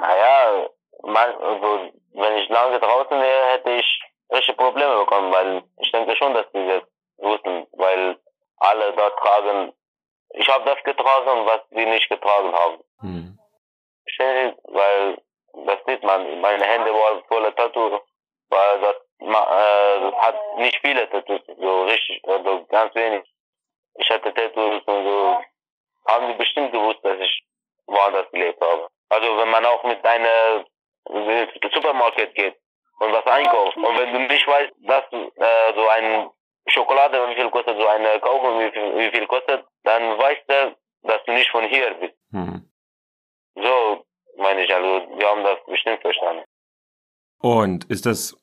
Naja, 0.00 0.68
man, 1.02 1.30
also, 1.36 1.92
wenn 2.12 2.36
ich 2.38 2.48
lange 2.48 2.78
draußen 2.78 3.18
wäre, 3.18 3.46
hätte 3.52 3.70
ich 3.70 4.00
richtige 4.32 4.56
Probleme 4.56 4.98
bekommen, 4.98 5.32
weil 5.32 5.62
ich 5.80 5.90
denke 5.92 6.16
schon, 6.16 6.34
dass 6.34 6.46
die 6.52 6.66
das 6.66 6.82
wussten, 7.18 7.66
weil 7.72 8.18
alle 8.58 8.92
da 8.94 9.10
tragen, 9.10 9.72
ich 10.30 10.48
habe 10.48 10.64
das 10.64 10.82
getragen, 10.84 11.46
was 11.46 11.60
die 11.70 11.86
nicht 11.86 12.08
getragen 12.08 12.52
haben. 12.52 12.78
Hm. 13.00 13.38
Sie? 14.06 14.54
Weil 14.64 15.22
das 15.66 15.78
sieht 15.86 16.02
man, 16.02 16.40
meine 16.40 16.64
Hände 16.64 16.92
waren 16.92 17.22
voller 17.28 17.54
Tattoo, 17.54 18.00
weil 18.48 18.80
das, 18.80 18.96
äh, 19.20 20.12
hat 20.12 20.36
nicht 20.58 20.78
viele 20.84 21.08
Tattoos, 21.10 21.40
so 21.46 21.84
richtig, 21.84 22.22
also 22.24 22.64
ganz 22.66 22.94
wenig. 22.94 23.24
Ich 23.96 24.10
hatte 24.10 24.32
Tattoos 24.34 24.82
und 24.84 25.04
so, 25.04 25.38
haben 26.08 26.28
die 26.28 26.34
bestimmt 26.34 26.72
gewusst, 26.72 27.00
dass 27.02 27.18
ich 27.18 27.44
woanders 27.86 28.30
gelebt 28.30 28.60
habe. 28.60 28.88
Also 29.08 29.36
wenn 29.36 29.50
man 29.50 29.64
auch 29.64 29.82
mit 29.84 30.04
einer 30.04 30.64
Supermarkt 31.72 32.34
geht 32.34 32.56
und 33.00 33.12
was 33.12 33.26
einkauft 33.26 33.76
und 33.76 33.98
wenn 33.98 34.12
du 34.12 34.20
nicht 34.20 34.46
weißt, 34.46 34.72
dass 34.78 35.04
äh, 35.12 35.74
so 35.74 35.88
ein 35.88 36.30
Schokolade 36.66 37.28
wie 37.28 37.34
viel 37.34 37.50
kostet, 37.50 37.78
so 37.78 37.86
eine 37.86 38.20
Kaugummi 38.20 38.66
wie 38.66 38.72
viel, 38.72 38.96
wie 38.96 39.10
viel 39.10 39.26
kostet, 39.26 39.64
dann 39.82 40.18
weißt 40.18 40.44
du, 40.48 40.76
dass 41.02 41.22
du 41.24 41.32
nicht 41.32 41.50
von 41.50 41.64
hier 41.64 41.94
bist. 41.94 42.14
Hm. 42.30 42.70
So 43.54 44.04
meine 44.36 44.64
ich, 44.64 44.74
also 44.74 45.06
wir 45.16 45.28
haben 45.28 45.44
das 45.44 45.58
bestimmt 45.66 46.00
verstanden. 46.00 46.44
Und 47.40 47.84
ist 47.90 48.06
das, 48.06 48.36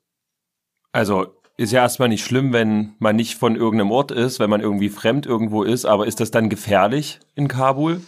also 0.91 1.35
ist 1.57 1.71
ja 1.71 1.81
erstmal 1.81 2.09
nicht 2.09 2.25
schlimm, 2.25 2.53
wenn 2.53 2.95
man 2.99 3.15
nicht 3.15 3.37
von 3.37 3.55
irgendeinem 3.55 3.91
Ort 3.91 4.11
ist, 4.11 4.39
wenn 4.39 4.49
man 4.49 4.61
irgendwie 4.61 4.89
fremd 4.89 5.25
irgendwo 5.25 5.63
ist, 5.63 5.85
aber 5.85 6.07
ist 6.07 6.19
das 6.19 6.31
dann 6.31 6.49
gefährlich 6.49 7.19
in 7.35 7.47
Kabul? 7.47 8.01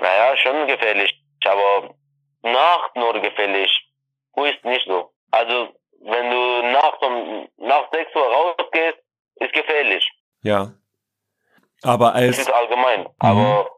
Naja, 0.00 0.36
schon 0.36 0.66
gefährlich, 0.66 1.22
aber 1.44 1.94
Nacht 2.44 2.94
nur 2.94 3.14
gefährlich. 3.20 3.70
Wo 4.34 4.44
ist 4.44 4.62
nicht 4.64 4.86
so. 4.86 5.10
Also 5.30 5.72
wenn 6.00 6.30
du 6.30 6.62
nachts 6.72 7.02
um 7.02 7.48
nach 7.56 7.88
6 7.90 8.14
Uhr 8.14 8.26
rausgehst, 8.26 8.98
ist 9.36 9.52
gefährlich. 9.52 10.06
Ja. 10.42 10.72
Aber 11.82 12.12
Das 12.12 12.14
als, 12.14 12.38
ist 12.38 12.52
allgemein. 12.52 13.08
Aber 13.18 13.70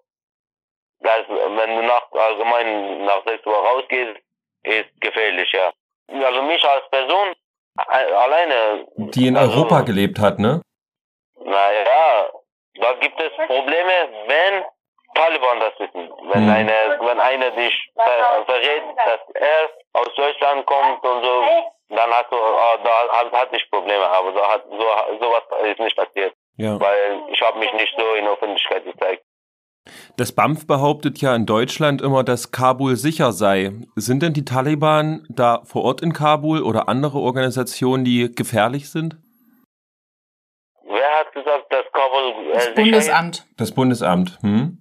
das, 0.98 1.28
wenn 1.28 1.76
du 1.76 1.82
nachts 1.82 2.12
allgemein 2.12 3.04
nach 3.04 3.22
6 3.24 3.46
Uhr 3.46 3.54
rausgehst, 3.54 4.20
ist 4.64 5.00
gefährlich, 5.00 5.50
ja. 5.52 5.72
Also 6.08 6.42
mich 6.42 6.64
als 6.64 6.88
Person 6.90 7.34
a- 7.76 8.14
alleine. 8.24 8.86
die 8.96 9.26
in 9.28 9.36
also, 9.36 9.52
Europa 9.58 9.80
gelebt 9.82 10.18
hat, 10.18 10.38
ne? 10.38 10.62
Naja, 11.44 12.28
da 12.80 12.92
gibt 12.94 13.20
es 13.20 13.32
Probleme, 13.46 13.92
wenn 14.26 14.64
Taliban 15.14 15.60
das 15.60 15.72
wissen. 15.78 16.10
Wenn 16.32 16.44
Mhm. 16.44 16.50
eine, 16.50 16.98
wenn 17.00 17.20
einer 17.20 17.50
dich 17.52 17.74
ver 17.94 18.44
verrät, 18.44 18.82
dass 19.04 19.20
er 19.34 19.70
aus 19.94 20.08
Deutschland 20.14 20.66
kommt 20.66 21.02
und 21.04 21.24
so, 21.24 21.44
dann 21.88 22.10
hast 22.10 22.30
du, 22.30 22.36
ah, 22.36 22.76
da 22.82 23.08
hat, 23.18 23.32
hatte 23.32 23.56
ich 23.56 23.70
Probleme, 23.70 24.04
aber 24.06 24.32
da 24.32 24.52
hat 24.54 24.64
so 24.70 25.18
sowas 25.20 25.42
ist 25.64 25.78
nicht 25.78 25.96
passiert, 25.96 26.34
Ja. 26.56 26.78
weil 26.80 27.22
ich 27.30 27.40
habe 27.40 27.58
mich 27.58 27.72
nicht 27.74 27.94
so 27.96 28.14
in 28.14 28.24
der 28.24 28.34
Öffentlichkeit 28.34 28.84
gezeigt. 28.84 29.22
Das 30.16 30.32
BAMF 30.32 30.66
behauptet 30.66 31.20
ja 31.20 31.34
in 31.34 31.46
Deutschland 31.46 32.02
immer, 32.02 32.24
dass 32.24 32.50
Kabul 32.50 32.96
sicher 32.96 33.32
sei. 33.32 33.72
Sind 33.94 34.22
denn 34.22 34.32
die 34.32 34.44
Taliban 34.44 35.26
da 35.28 35.62
vor 35.64 35.84
Ort 35.84 36.02
in 36.02 36.12
Kabul 36.12 36.62
oder 36.62 36.88
andere 36.88 37.18
Organisationen, 37.18 38.04
die 38.04 38.34
gefährlich 38.34 38.90
sind? 38.90 39.16
Wer 40.84 41.20
hat 41.20 41.32
gesagt, 41.32 41.72
dass 41.72 41.84
Kabul 41.92 42.50
äh, 42.50 42.54
Das 42.54 42.64
sicher 42.64 42.74
Bundesamt. 42.74 43.46
Das 43.56 43.74
Bundesamt, 43.74 44.38
hm? 44.42 44.78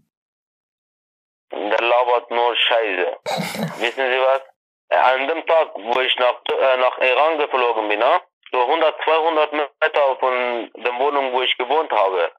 ist? 1.51 1.61
Der 1.71 1.81
labert 1.81 2.31
nur 2.31 2.55
Scheiße. 2.55 3.17
Wissen 3.81 4.05
Sie 4.05 4.21
was? 4.25 4.41
An 4.89 5.27
dem 5.27 5.45
Tag, 5.45 5.73
wo 5.75 5.99
ich 5.99 6.15
nach, 6.17 6.35
äh, 6.45 6.77
nach 6.77 6.97
Iran 6.99 7.39
geflogen 7.39 7.89
bin, 7.89 7.99
ne? 7.99 8.21
so 8.51 8.61
100, 8.61 8.95
200 9.03 9.53
Meter 9.53 10.15
von 10.19 10.71
der 10.77 10.99
Wohnung, 10.99 11.33
wo 11.33 11.41
ich 11.41 11.57
gewohnt 11.57 11.91
habe, 11.91 12.31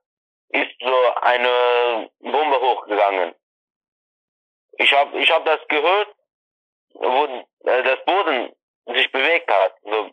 ist 0.50 0.74
so 0.80 1.14
eine 1.22 2.10
Bombe 2.20 2.60
hochgegangen. 2.60 3.34
Ich 4.78 4.92
habe 4.92 5.18
ich 5.18 5.30
hab 5.30 5.44
das 5.44 5.60
gehört, 5.68 6.08
wo 6.94 7.24
äh, 7.70 7.82
das 7.82 8.04
Boden 8.04 8.52
sich 8.86 9.10
bewegt 9.10 9.50
hat, 9.50 9.74
so 9.82 10.10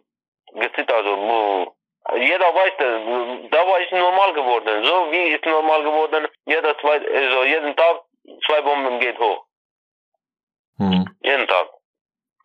gezittert, 0.54 1.06
so. 1.06 1.76
Jeder 2.16 2.54
weiß 2.54 2.74
das, 2.80 3.50
da 3.52 3.68
war 3.68 3.80
ich 3.80 3.92
normal 3.92 4.34
geworden. 4.34 4.84
So 4.84 5.12
wie 5.12 5.30
ist 5.30 5.46
normal 5.46 5.84
geworden, 5.84 6.28
jeder 6.46 6.78
zwei, 6.80 6.96
also 7.00 7.44
jeden 7.44 7.76
Tag 7.78 8.02
zwei 8.46 8.62
Bomben 8.62 9.00
geht 9.00 9.18
hoch. 9.18 9.46
hm. 10.78 11.06
Jeden 11.22 11.48
Tag. 11.48 11.70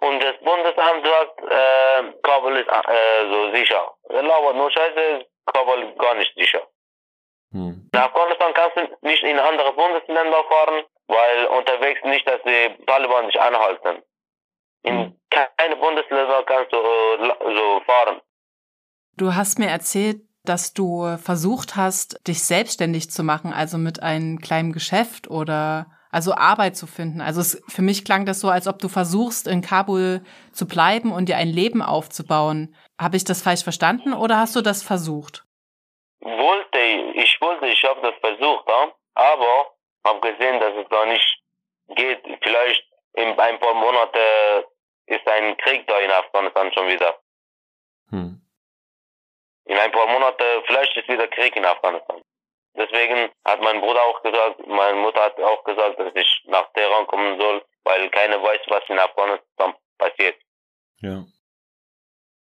Und 0.00 0.22
das 0.22 0.38
Bundesamt 0.38 1.04
sagt, 1.04 1.40
äh, 1.42 2.12
Kabel 2.22 2.56
ist 2.58 2.68
äh, 2.68 3.28
so 3.28 3.52
sicher. 3.52 3.94
Der 4.10 4.22
labert 4.22 4.54
nur 4.54 4.70
Scheiße, 4.70 5.26
Kabel 5.46 5.92
gar 5.96 6.14
nicht 6.14 6.32
sicher. 6.36 6.64
Hm. 7.52 7.88
In 7.92 7.98
Afghanistan 7.98 8.52
kannst 8.54 8.76
du 8.76 9.06
nicht 9.06 9.22
in 9.22 9.38
andere 9.38 9.72
Bundesländer 9.72 10.44
fahren, 10.44 10.84
weil 11.06 11.46
unterwegs 11.46 12.00
nicht, 12.04 12.28
dass 12.28 12.42
die 12.42 12.84
Taliban 12.84 13.26
dich 13.26 13.40
anhalten. 13.40 14.02
In 14.82 15.18
keine 15.30 15.76
Bundesländer 15.76 16.42
kannst 16.44 16.72
du 16.72 16.76
äh, 16.76 17.54
so 17.54 17.80
fahren. 17.84 18.20
Du 19.16 19.34
hast 19.34 19.58
mir 19.58 19.68
erzählt, 19.68 20.22
dass 20.44 20.72
du 20.72 21.16
versucht 21.18 21.76
hast, 21.76 22.26
dich 22.26 22.42
selbstständig 22.44 23.10
zu 23.10 23.22
machen, 23.22 23.52
also 23.52 23.76
mit 23.76 24.02
einem 24.02 24.38
kleinen 24.38 24.72
Geschäft 24.72 25.28
oder 25.28 25.86
also 26.10 26.34
Arbeit 26.34 26.76
zu 26.76 26.86
finden. 26.86 27.20
Also 27.20 27.40
es, 27.40 27.62
für 27.68 27.82
mich 27.82 28.04
klang 28.04 28.24
das 28.24 28.40
so, 28.40 28.48
als 28.48 28.66
ob 28.66 28.78
du 28.78 28.88
versuchst, 28.88 29.46
in 29.46 29.60
Kabul 29.60 30.22
zu 30.52 30.66
bleiben 30.66 31.12
und 31.12 31.28
dir 31.28 31.36
ein 31.36 31.48
Leben 31.48 31.82
aufzubauen. 31.82 32.74
Habe 32.98 33.16
ich 33.16 33.24
das 33.24 33.42
falsch 33.42 33.62
verstanden 33.62 34.14
oder 34.14 34.38
hast 34.38 34.56
du 34.56 34.62
das 34.62 34.82
versucht? 34.82 35.44
Wollte, 36.20 36.67
ich 37.14 37.40
wollte, 37.40 37.66
ich 37.66 37.82
habe 37.84 38.00
das 38.00 38.14
versucht, 38.20 38.68
aber 39.14 39.74
habe 40.04 40.20
gesehen, 40.20 40.60
dass 40.60 40.74
es 40.74 40.88
da 40.88 41.04
nicht 41.06 41.42
geht. 41.88 42.22
Vielleicht 42.42 42.84
in 43.14 43.38
ein 43.38 43.58
paar 43.58 43.74
Monate 43.74 44.66
ist 45.06 45.26
ein 45.26 45.56
Krieg 45.58 45.86
da 45.86 45.98
in 45.98 46.10
Afghanistan 46.10 46.72
schon 46.72 46.88
wieder. 46.88 47.18
Hm. 48.10 48.40
In 49.64 49.78
ein 49.78 49.92
paar 49.92 50.06
Monate, 50.06 50.62
vielleicht 50.66 50.96
ist 50.96 51.08
wieder 51.08 51.28
Krieg 51.28 51.56
in 51.56 51.64
Afghanistan. 51.64 52.22
Deswegen 52.74 53.30
hat 53.44 53.60
mein 53.60 53.80
Bruder 53.80 54.02
auch 54.04 54.22
gesagt, 54.22 54.66
meine 54.66 54.98
Mutter 54.98 55.20
hat 55.20 55.40
auch 55.40 55.64
gesagt, 55.64 55.98
dass 55.98 56.14
ich 56.14 56.42
nach 56.46 56.72
Teheran 56.74 57.06
kommen 57.06 57.38
soll, 57.40 57.64
weil 57.82 58.08
keiner 58.10 58.40
weiß, 58.42 58.60
was 58.68 58.84
in 58.88 58.98
Afghanistan 58.98 59.74
passiert. 59.98 60.40
Ja. 61.00 61.24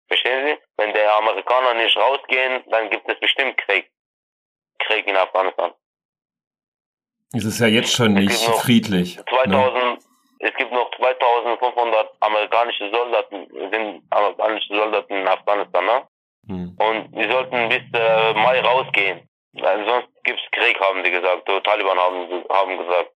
Verstehen 0.08 0.48
Sie? 0.48 0.58
Wenn 0.78 0.93
die 0.93 1.00
Amerikaner 1.00 1.74
nicht 1.74 1.98
rausgehen, 1.98 2.63
dann 2.69 2.89
gibt 2.89 3.10
es 3.10 3.19
bestimmt 3.19 3.58
Krieg. 3.58 3.89
Krieg 4.80 5.08
in 5.08 5.16
Afghanistan. 5.16 5.72
Es 7.34 7.46
ist 7.46 7.60
ja 7.60 7.68
jetzt 7.68 7.92
schon 7.92 8.16
Es 8.18 8.26
nicht 8.26 8.46
gibt 8.46 8.58
friedlich. 8.60 9.18
Ne? 9.18 9.26
2000, 9.26 10.00
es 10.40 10.54
gibt 10.56 10.72
noch 10.72 10.92
2500 10.98 12.10
amerikanische 12.20 12.92
Soldaten, 12.92 13.48
sind 13.72 14.04
amerikanische 14.10 14.76
Soldaten 14.76 15.14
in 15.14 15.28
Afghanistan, 15.28 15.86
ne? 15.86 16.08
Hm. 16.48 16.78
Und 16.78 17.12
die 17.16 17.32
sollten 17.32 17.70
bis 17.70 17.82
äh, 17.94 18.34
Mai 18.34 18.60
rausgehen. 18.62 19.28
Weil 19.54 19.86
sonst 19.86 20.08
gibt's 20.24 20.42
Krieg, 20.52 20.80
haben 20.80 21.04
die 21.04 21.12
gesagt. 21.12 21.48
Die 21.48 21.62
Taliban 21.62 21.98
haben, 21.98 22.44
haben 22.50 22.78
gesagt. 22.78 23.12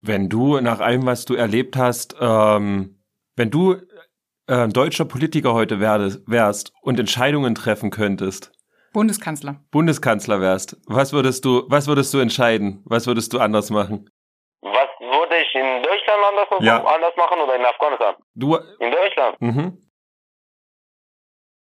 Wenn 0.00 0.28
du 0.28 0.60
nach 0.60 0.80
allem, 0.80 1.06
was 1.06 1.24
du 1.24 1.34
erlebt 1.34 1.76
hast, 1.76 2.16
ähm, 2.20 3.02
wenn 3.36 3.50
du 3.50 3.76
äh, 4.46 4.68
deutscher 4.68 5.04
Politiker 5.04 5.54
heute 5.54 5.78
wärst 5.80 6.72
und 6.80 6.98
Entscheidungen 6.98 7.54
treffen 7.54 7.90
könntest, 7.90 8.52
Bundeskanzler. 8.92 9.56
Bundeskanzler 9.70 10.40
wärst, 10.40 10.76
was 10.86 11.12
würdest 11.12 11.44
du, 11.44 11.64
was 11.68 11.86
würdest 11.88 12.12
du 12.14 12.18
entscheiden? 12.18 12.82
Was 12.86 13.06
würdest 13.06 13.32
du 13.32 13.38
anders 13.38 13.70
machen? 13.70 14.10
Was 14.60 14.88
würde 15.00 15.36
ich 15.38 15.54
in 15.54 15.82
Deutschland 15.82 16.22
anders, 16.28 16.48
Ja. 16.60 16.84
anders 16.84 17.16
machen 17.16 17.40
oder 17.40 17.56
in 17.56 17.64
Afghanistan? 17.64 18.14
Du, 18.34 18.56
In 18.78 18.90
Deutschland? 18.90 19.40
mhm. 19.40 19.78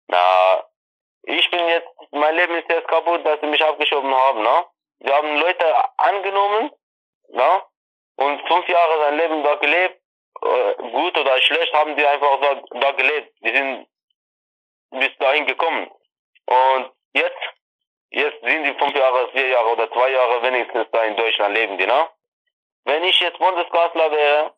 Na, 0.08 0.64
ich 1.24 1.50
bin 1.52 1.60
jetzt, 1.68 1.88
mein 2.12 2.36
Leben 2.36 2.56
ist 2.56 2.70
jetzt 2.70 2.88
kaputt, 2.88 3.26
dass 3.26 3.40
sie 3.40 3.48
mich 3.48 3.64
abgeschoben 3.64 4.14
haben, 4.14 4.42
ne? 4.42 4.66
Sie 5.00 5.12
haben 5.12 5.38
Leute 5.38 5.66
angenommen, 5.98 6.72
ne? 7.30 7.62
Und 8.18 8.42
fünf 8.48 8.68
Jahre 8.68 9.00
sein 9.04 9.18
Leben 9.18 9.44
da 9.44 9.56
gelebt, 9.56 10.00
äh, 10.42 10.74
gut 10.92 11.18
oder 11.18 11.40
schlecht, 11.42 11.74
haben 11.74 11.96
die 11.96 12.06
einfach 12.06 12.40
da, 12.42 12.80
da 12.80 12.92
gelebt. 12.92 13.34
Die 13.44 13.56
sind 13.56 13.88
bis 14.92 15.16
dahin 15.20 15.46
gekommen. 15.46 15.90
Und 16.46 16.92
jetzt, 17.14 17.40
jetzt 18.10 18.42
sind 18.42 18.64
die 18.64 18.74
fünf 18.74 18.96
Jahre, 18.96 19.30
vier 19.32 19.48
Jahre 19.48 19.70
oder 19.72 19.92
zwei 19.92 20.12
Jahre 20.12 20.42
wenigstens 20.44 20.88
da 20.92 21.04
in 21.04 21.16
Deutschland 21.16 21.56
leben, 21.56 21.78
die, 21.78 21.86
ne? 21.86 22.10
Wenn 22.86 23.04
ich 23.04 23.20
jetzt 23.20 23.38
Bundeskanzler 23.38 24.12
wäre, 24.12 24.54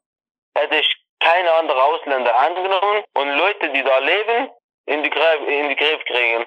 hätte 0.56 0.78
ich 0.78 0.96
keine 1.20 1.52
andere 1.54 1.84
Ausländer 1.84 2.36
angenommen 2.36 3.04
und 3.14 3.30
Leute, 3.38 3.70
die 3.70 3.84
da 3.84 3.98
leben, 4.00 4.50
in 4.86 5.04
die 5.04 5.10
Griff, 5.10 5.48
in 5.48 5.70
die 5.70 5.76
Griff 5.76 6.04
kriegen. 6.06 6.46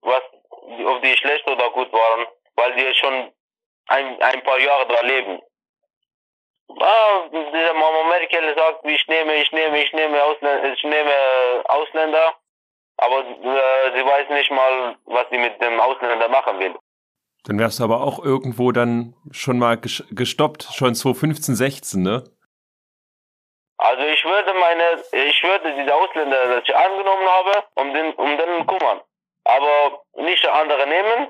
Was, 0.00 0.22
ob 0.86 1.02
die 1.02 1.16
schlecht 1.16 1.46
oder 1.48 1.70
gut 1.70 1.92
waren, 1.92 2.26
weil 2.54 2.74
die 2.74 2.94
schon 2.94 3.32
ein, 3.88 4.22
ein 4.22 4.42
paar 4.42 4.60
Jahre 4.60 4.86
da 4.86 5.00
leben. 5.00 5.42
Ah, 6.80 7.28
dieser 7.32 7.74
Mama 7.74 8.04
Merkel 8.04 8.54
sagt, 8.56 8.84
ich 8.84 9.06
nehme, 9.08 9.34
ich 9.36 9.50
nehme, 9.52 9.82
ich 9.82 9.92
nehme 9.92 10.22
Ausländer, 10.22 10.72
ich 10.72 10.84
nehme 10.84 11.64
Ausländer, 11.64 12.36
aber 13.08 13.26
äh, 13.26 13.96
sie 13.98 14.04
weiß 14.04 14.28
nicht 14.30 14.50
mal, 14.50 14.96
was 15.06 15.26
sie 15.30 15.38
mit 15.38 15.60
dem 15.60 15.80
Ausländer 15.80 16.28
machen 16.28 16.58
will. 16.60 16.74
Dann 17.44 17.58
wärst 17.58 17.80
du 17.80 17.84
aber 17.84 18.02
auch 18.02 18.22
irgendwo 18.24 18.72
dann 18.72 19.14
schon 19.30 19.58
mal 19.58 19.76
ges- 19.76 20.04
gestoppt, 20.14 20.64
schon 20.74 20.94
2015, 20.94 21.54
16, 21.56 22.02
ne? 22.02 22.24
Also 23.78 24.02
ich 24.02 24.24
würde 24.24 24.52
meine, 24.54 24.84
ich 25.28 25.42
würde 25.42 25.74
diese 25.80 25.94
Ausländer, 25.94 26.36
das 26.48 26.64
ich 26.68 26.74
angenommen 26.76 27.28
habe, 27.28 27.64
um 27.76 27.94
den, 27.94 28.12
um 28.14 28.36
den 28.36 28.66
kümmern. 28.66 29.00
Aber 29.44 30.02
nicht 30.16 30.44
andere 30.46 30.86
nehmen 30.88 31.28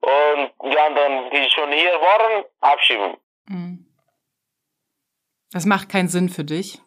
und 0.00 0.72
die 0.72 0.78
anderen, 0.78 1.30
die 1.30 1.48
schon 1.50 1.70
hier 1.72 1.92
waren, 1.92 2.44
abschieben. 2.60 3.16
Mhm. 3.48 3.86
Das 5.52 5.64
macht 5.64 5.88
keinen 5.88 6.08
Sinn 6.08 6.28
für 6.28 6.44
dich. 6.44 6.82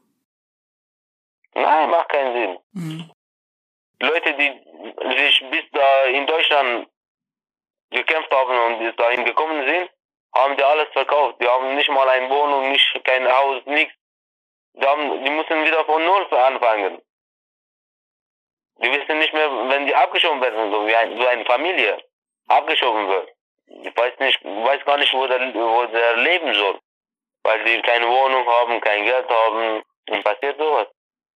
Nein, 1.56 1.90
macht 1.90 2.10
keinen 2.10 2.34
Sinn. 2.34 2.58
Mhm. 2.74 3.12
Leute, 4.02 4.34
die 4.34 5.18
sich 5.18 5.44
bis 5.52 5.64
da 5.72 6.04
in 6.06 6.26
Deutschland 6.26 6.88
gekämpft 7.92 8.32
haben 8.32 8.58
und 8.74 8.80
bis 8.80 8.96
dahin 8.96 9.26
gekommen 9.26 9.68
sind, 9.68 9.90
haben 10.36 10.56
die 10.56 10.64
alles 10.64 10.88
verkauft. 10.94 11.42
Die 11.42 11.48
haben 11.48 11.76
nicht 11.76 11.90
mal 11.90 12.08
eine 12.08 12.30
Wohnung, 12.30 12.72
nicht 12.72 13.04
kein 13.04 13.28
Haus, 13.28 13.66
nichts. 13.66 13.94
Die, 14.74 14.86
haben, 14.86 15.24
die 15.24 15.32
müssen 15.32 15.66
wieder 15.66 15.84
von 15.86 16.06
Null 16.06 16.28
anfangen. 16.34 17.02
Die 18.82 18.92
wissen 18.92 19.20
nicht 19.20 19.34
mehr, 19.34 19.50
wenn 19.70 19.88
die 19.88 19.96
abgeschoben 19.96 20.42
werden, 20.42 20.72
so 20.72 20.88
wie, 20.88 20.96
ein, 20.96 21.18
so 21.20 21.28
eine 21.28 21.46
Familie 21.46 22.02
abgeschoben 22.48 23.08
wird. 23.08 23.30
Ich 23.68 23.96
weiß 23.96 24.18
nicht, 24.20 24.44
weiß 24.44 24.86
gar 24.86 24.98
nicht, 24.98 25.14
wo 25.14 25.28
der, 25.28 25.54
wo 25.54 25.86
der 25.86 26.18
leben 26.18 26.54
soll. 26.54 26.80
Weil 27.44 27.64
die 27.66 27.82
keine 27.82 28.08
Wohnung 28.08 28.48
haben, 28.48 28.82
kein 28.82 29.04
Geld 29.04 29.30
haben. 29.30 29.84
Und 30.10 30.24
passiert 30.24 30.58
sowas. 30.58 30.88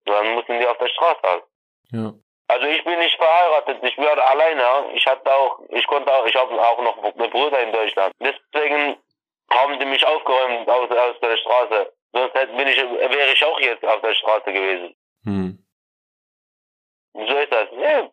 Dann 0.04 0.34
müssen 0.34 0.58
die 0.58 0.66
auf 0.66 0.78
der 0.78 0.88
Straße 0.88 1.20
halt. 1.22 1.44
Ja. 1.90 2.12
Also 2.52 2.66
ich 2.66 2.84
bin 2.84 2.98
nicht 2.98 3.16
verheiratet, 3.16 3.82
ich 3.82 3.96
bin 3.96 4.04
alleine. 4.04 4.92
Ich 4.92 5.06
hatte 5.06 5.34
auch, 5.34 5.60
ich 5.70 5.86
konnte 5.86 6.12
auch, 6.12 6.26
ich 6.26 6.34
habe 6.34 6.52
auch 6.60 6.82
noch 6.82 7.02
einen 7.02 7.30
Bruder 7.30 7.60
in 7.60 7.72
Deutschland. 7.72 8.12
Deswegen 8.20 8.98
haben 9.50 9.78
die 9.78 9.86
mich 9.86 10.06
aufgeräumt 10.06 10.68
aus, 10.68 10.90
aus 10.90 11.20
der 11.20 11.36
Straße. 11.38 11.92
Sonst 12.12 12.34
hätte, 12.34 12.52
bin 12.52 12.68
ich, 12.68 12.76
wäre 12.76 13.32
ich 13.32 13.42
auch 13.42 13.58
jetzt 13.58 13.82
auf 13.86 14.02
der 14.02 14.12
Straße 14.12 14.52
gewesen. 14.52 14.94
Hm. 15.24 15.64
So 17.14 17.38
ist 17.38 17.52
das. 17.52 17.68
Ja, 17.72 18.10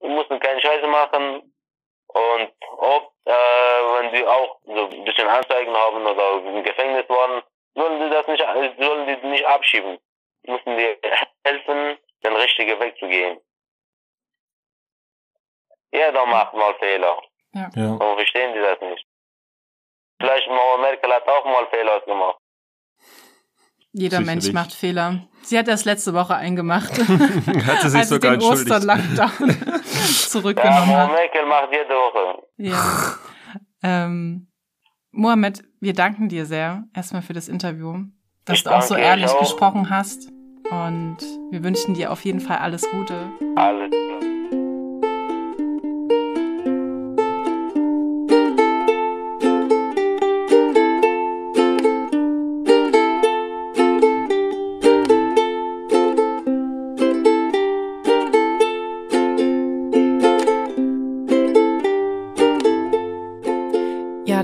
wir 0.00 0.10
mussten 0.10 0.38
keine 0.40 0.60
Scheiße 0.60 0.86
machen. 0.86 1.54
Und 2.08 2.52
ob, 2.76 3.14
äh, 3.24 3.32
wenn 3.32 4.14
sie 4.14 4.26
auch 4.26 4.58
so 4.66 4.88
ein 4.90 5.04
bisschen 5.04 5.28
Anzeigen 5.28 5.74
haben 5.74 6.06
oder 6.06 6.32
im 6.34 6.62
Gefängnis 6.64 7.08
waren, 7.08 7.42
sollen 7.74 7.98
die 7.98 8.10
das 8.10 8.26
nicht, 8.26 8.44
sollen 8.78 9.06
die 9.06 9.26
nicht 9.26 9.46
abschieben. 9.46 9.98
Müssen 10.42 10.76
die 10.76 10.98
helfen, 11.46 11.98
den 12.22 12.36
richtigen 12.36 12.78
Weg 12.78 12.98
zu 12.98 13.08
gehen. 13.08 13.40
Jeder 15.92 16.26
macht 16.26 16.54
mal 16.54 16.74
Fehler. 16.78 17.16
Ja. 17.54 17.70
Warum 17.98 18.16
verstehen 18.16 18.52
die 18.54 18.60
das 18.60 18.80
nicht? 18.90 19.04
Vielleicht 20.20 20.48
Mama 20.48 20.82
Merkel 20.82 21.10
hat 21.12 21.26
auch 21.28 21.44
mal 21.44 21.66
Fehler 21.70 22.00
gemacht. 22.00 22.38
Jeder 23.92 24.18
Sicherlich. 24.18 24.26
Mensch 24.44 24.52
macht 24.52 24.72
Fehler. 24.72 25.26
Sie 25.42 25.58
hat 25.58 25.66
das 25.66 25.84
letzte 25.84 26.14
Woche 26.14 26.36
eingemacht, 26.36 26.90
Hat 26.98 27.80
sie 27.82 27.88
sich 27.88 27.98
als 28.00 28.08
sie 28.08 28.14
sogar 28.14 28.36
den 28.36 28.40
entschuldigt. 28.40 28.70
Osterlockdown 28.70 29.48
Ja, 29.72 29.80
zurückgenommen 30.28 30.96
hat. 30.96 31.10
Merkel 31.10 31.46
macht 31.46 31.72
jede 31.72 31.88
Woche. 31.94 32.42
Ja. 32.58 33.14
Ähm, 33.82 34.46
Mohammed, 35.10 35.64
wir 35.80 35.94
danken 35.94 36.28
dir 36.28 36.46
sehr 36.46 36.84
erstmal 36.94 37.22
für 37.22 37.32
das 37.32 37.48
Interview, 37.48 37.96
dass 38.44 38.58
Ich 38.58 38.64
du 38.64 38.70
auch 38.70 38.82
so 38.82 38.94
ehrlich 38.94 39.30
auch. 39.30 39.40
gesprochen 39.40 39.90
hast. 39.90 40.28
Und 40.70 41.16
wir 41.50 41.64
wünschen 41.64 41.94
dir 41.94 42.12
auf 42.12 42.24
jeden 42.24 42.38
Fall 42.40 42.58
alles 42.58 42.88
Gute. 42.92 43.32
Alles 43.56 43.90
klar. 43.90 44.20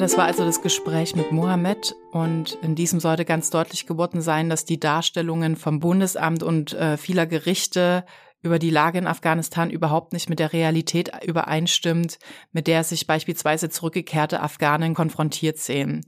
Das 0.07 0.16
war 0.16 0.27
also 0.27 0.45
das 0.45 0.62
Gespräch 0.62 1.16
mit 1.16 1.33
Mohammed 1.33 1.97
und 2.12 2.59
in 2.62 2.77
diesem 2.77 3.01
sollte 3.01 3.25
ganz 3.25 3.51
deutlich 3.51 3.88
geworden 3.88 4.21
sein, 4.21 4.49
dass 4.49 4.64
die 4.64 4.79
Darstellungen 4.79 5.57
vom 5.57 5.81
Bundesamt 5.81 6.45
und 6.45 6.73
äh, 6.75 6.97
vieler 6.97 7.27
Gerichte 7.27 8.05
über 8.40 8.61
die 8.61 8.71
Lage 8.71 8.99
in 8.99 9.09
Afghanistan 9.09 9.69
überhaupt 9.69 10.12
nicht 10.12 10.31
mit 10.31 10.38
der 10.38 10.53
Realität 10.53 11.11
übereinstimmt, 11.27 12.21
mit 12.53 12.69
der 12.69 12.85
sich 12.85 13.09
beispielsweise 13.09 13.69
zurückgekehrte 13.69 14.40
Afghanen 14.42 14.95
konfrontiert 14.95 15.59
sehen. 15.59 16.07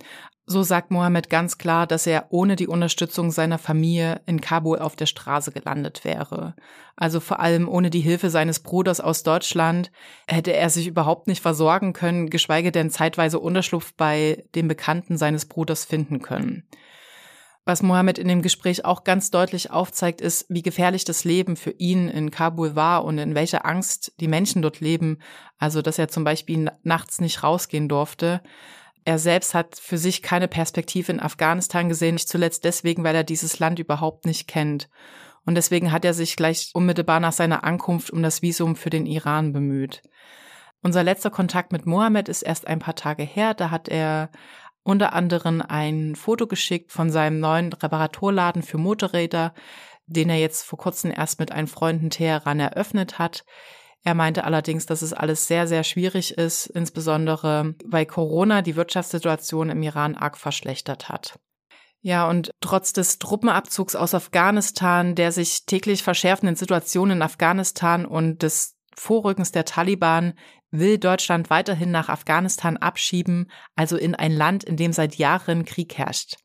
So 0.50 0.62
sagt 0.62 0.90
Mohammed 0.90 1.28
ganz 1.28 1.58
klar, 1.58 1.86
dass 1.86 2.06
er 2.06 2.28
ohne 2.30 2.56
die 2.56 2.68
Unterstützung 2.68 3.30
seiner 3.30 3.58
Familie 3.58 4.22
in 4.24 4.40
Kabul 4.40 4.78
auf 4.78 4.96
der 4.96 5.04
Straße 5.04 5.52
gelandet 5.52 6.06
wäre. 6.06 6.54
Also 6.96 7.20
vor 7.20 7.40
allem 7.40 7.68
ohne 7.68 7.90
die 7.90 8.00
Hilfe 8.00 8.30
seines 8.30 8.60
Bruders 8.60 8.98
aus 8.98 9.24
Deutschland 9.24 9.92
hätte 10.26 10.54
er 10.54 10.70
sich 10.70 10.86
überhaupt 10.86 11.26
nicht 11.26 11.42
versorgen 11.42 11.92
können, 11.92 12.30
geschweige 12.30 12.72
denn 12.72 12.88
zeitweise 12.88 13.40
Unterschlupf 13.40 13.92
bei 13.92 14.42
den 14.54 14.68
Bekannten 14.68 15.18
seines 15.18 15.44
Bruders 15.44 15.84
finden 15.84 16.22
können. 16.22 16.62
Was 17.66 17.82
Mohammed 17.82 18.16
in 18.16 18.28
dem 18.28 18.40
Gespräch 18.40 18.86
auch 18.86 19.04
ganz 19.04 19.30
deutlich 19.30 19.70
aufzeigt, 19.70 20.22
ist, 20.22 20.46
wie 20.48 20.62
gefährlich 20.62 21.04
das 21.04 21.24
Leben 21.24 21.56
für 21.56 21.72
ihn 21.72 22.08
in 22.08 22.30
Kabul 22.30 22.74
war 22.74 23.04
und 23.04 23.18
in 23.18 23.34
welcher 23.34 23.66
Angst 23.66 24.14
die 24.18 24.28
Menschen 24.28 24.62
dort 24.62 24.80
leben. 24.80 25.18
Also, 25.58 25.82
dass 25.82 25.98
er 25.98 26.08
zum 26.08 26.24
Beispiel 26.24 26.70
nachts 26.84 27.20
nicht 27.20 27.42
rausgehen 27.42 27.90
durfte. 27.90 28.40
Er 29.08 29.18
selbst 29.18 29.54
hat 29.54 29.80
für 29.80 29.96
sich 29.96 30.20
keine 30.20 30.48
Perspektive 30.48 31.10
in 31.10 31.18
Afghanistan 31.18 31.88
gesehen, 31.88 32.16
nicht 32.16 32.28
zuletzt 32.28 32.64
deswegen, 32.64 33.04
weil 33.04 33.14
er 33.14 33.24
dieses 33.24 33.58
Land 33.58 33.78
überhaupt 33.78 34.26
nicht 34.26 34.46
kennt. 34.46 34.90
Und 35.46 35.54
deswegen 35.54 35.92
hat 35.92 36.04
er 36.04 36.12
sich 36.12 36.36
gleich 36.36 36.72
unmittelbar 36.74 37.18
nach 37.18 37.32
seiner 37.32 37.64
Ankunft 37.64 38.10
um 38.10 38.22
das 38.22 38.42
Visum 38.42 38.76
für 38.76 38.90
den 38.90 39.06
Iran 39.06 39.54
bemüht. 39.54 40.02
Unser 40.82 41.04
letzter 41.04 41.30
Kontakt 41.30 41.72
mit 41.72 41.86
Mohammed 41.86 42.28
ist 42.28 42.42
erst 42.42 42.66
ein 42.66 42.80
paar 42.80 42.96
Tage 42.96 43.22
her. 43.22 43.54
Da 43.54 43.70
hat 43.70 43.88
er 43.88 44.30
unter 44.82 45.14
anderem 45.14 45.62
ein 45.66 46.14
Foto 46.14 46.46
geschickt 46.46 46.92
von 46.92 47.10
seinem 47.10 47.40
neuen 47.40 47.72
Reparaturladen 47.72 48.60
für 48.60 48.76
Motorräder, 48.76 49.54
den 50.04 50.28
er 50.28 50.36
jetzt 50.36 50.64
vor 50.64 50.78
kurzem 50.78 51.12
erst 51.16 51.40
mit 51.40 51.50
einem 51.50 51.68
Freund 51.68 52.02
in 52.02 52.10
Teheran 52.10 52.60
eröffnet 52.60 53.18
hat. 53.18 53.46
Er 54.04 54.14
meinte 54.14 54.44
allerdings, 54.44 54.86
dass 54.86 55.02
es 55.02 55.12
alles 55.12 55.46
sehr, 55.46 55.66
sehr 55.66 55.84
schwierig 55.84 56.38
ist, 56.38 56.66
insbesondere 56.66 57.74
weil 57.84 58.06
Corona 58.06 58.62
die 58.62 58.76
Wirtschaftssituation 58.76 59.70
im 59.70 59.82
Iran 59.82 60.14
arg 60.14 60.38
verschlechtert 60.38 61.08
hat. 61.08 61.38
Ja, 62.00 62.28
und 62.28 62.52
trotz 62.60 62.92
des 62.92 63.18
Truppenabzugs 63.18 63.96
aus 63.96 64.14
Afghanistan, 64.14 65.14
der 65.14 65.32
sich 65.32 65.66
täglich 65.66 66.02
verschärfenden 66.02 66.54
Situation 66.54 67.10
in 67.10 67.22
Afghanistan 67.22 68.06
und 68.06 68.42
des 68.42 68.76
Vorrückens 68.94 69.52
der 69.52 69.64
Taliban 69.64 70.34
will 70.70 70.98
Deutschland 70.98 71.50
weiterhin 71.50 71.90
nach 71.90 72.08
Afghanistan 72.08 72.76
abschieben, 72.76 73.50
also 73.74 73.96
in 73.96 74.14
ein 74.14 74.32
Land, 74.32 74.64
in 74.64 74.76
dem 74.76 74.92
seit 74.92 75.16
Jahren 75.16 75.64
Krieg 75.64 75.96
herrscht. 75.96 76.36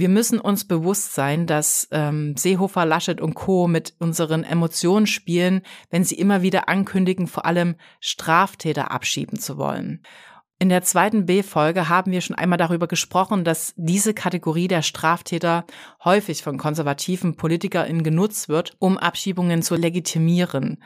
Wir 0.00 0.08
müssen 0.08 0.40
uns 0.40 0.66
bewusst 0.66 1.14
sein, 1.14 1.46
dass 1.46 1.86
ähm, 1.90 2.34
Seehofer, 2.34 2.86
Laschet 2.86 3.20
und 3.20 3.34
Co. 3.34 3.68
mit 3.68 3.92
unseren 3.98 4.44
Emotionen 4.44 5.06
spielen, 5.06 5.60
wenn 5.90 6.04
sie 6.04 6.14
immer 6.14 6.40
wieder 6.40 6.70
ankündigen, 6.70 7.26
vor 7.26 7.44
allem 7.44 7.74
Straftäter 8.00 8.92
abschieben 8.92 9.38
zu 9.38 9.58
wollen. 9.58 10.02
In 10.58 10.70
der 10.70 10.80
zweiten 10.80 11.26
B-Folge 11.26 11.90
haben 11.90 12.12
wir 12.12 12.22
schon 12.22 12.34
einmal 12.34 12.56
darüber 12.56 12.86
gesprochen, 12.86 13.44
dass 13.44 13.74
diese 13.76 14.14
Kategorie 14.14 14.68
der 14.68 14.80
Straftäter 14.80 15.66
häufig 16.02 16.42
von 16.42 16.56
konservativen 16.56 17.36
PolitikerInnen 17.36 18.02
genutzt 18.02 18.48
wird, 18.48 18.76
um 18.78 18.96
Abschiebungen 18.96 19.60
zu 19.60 19.74
legitimieren. 19.74 20.82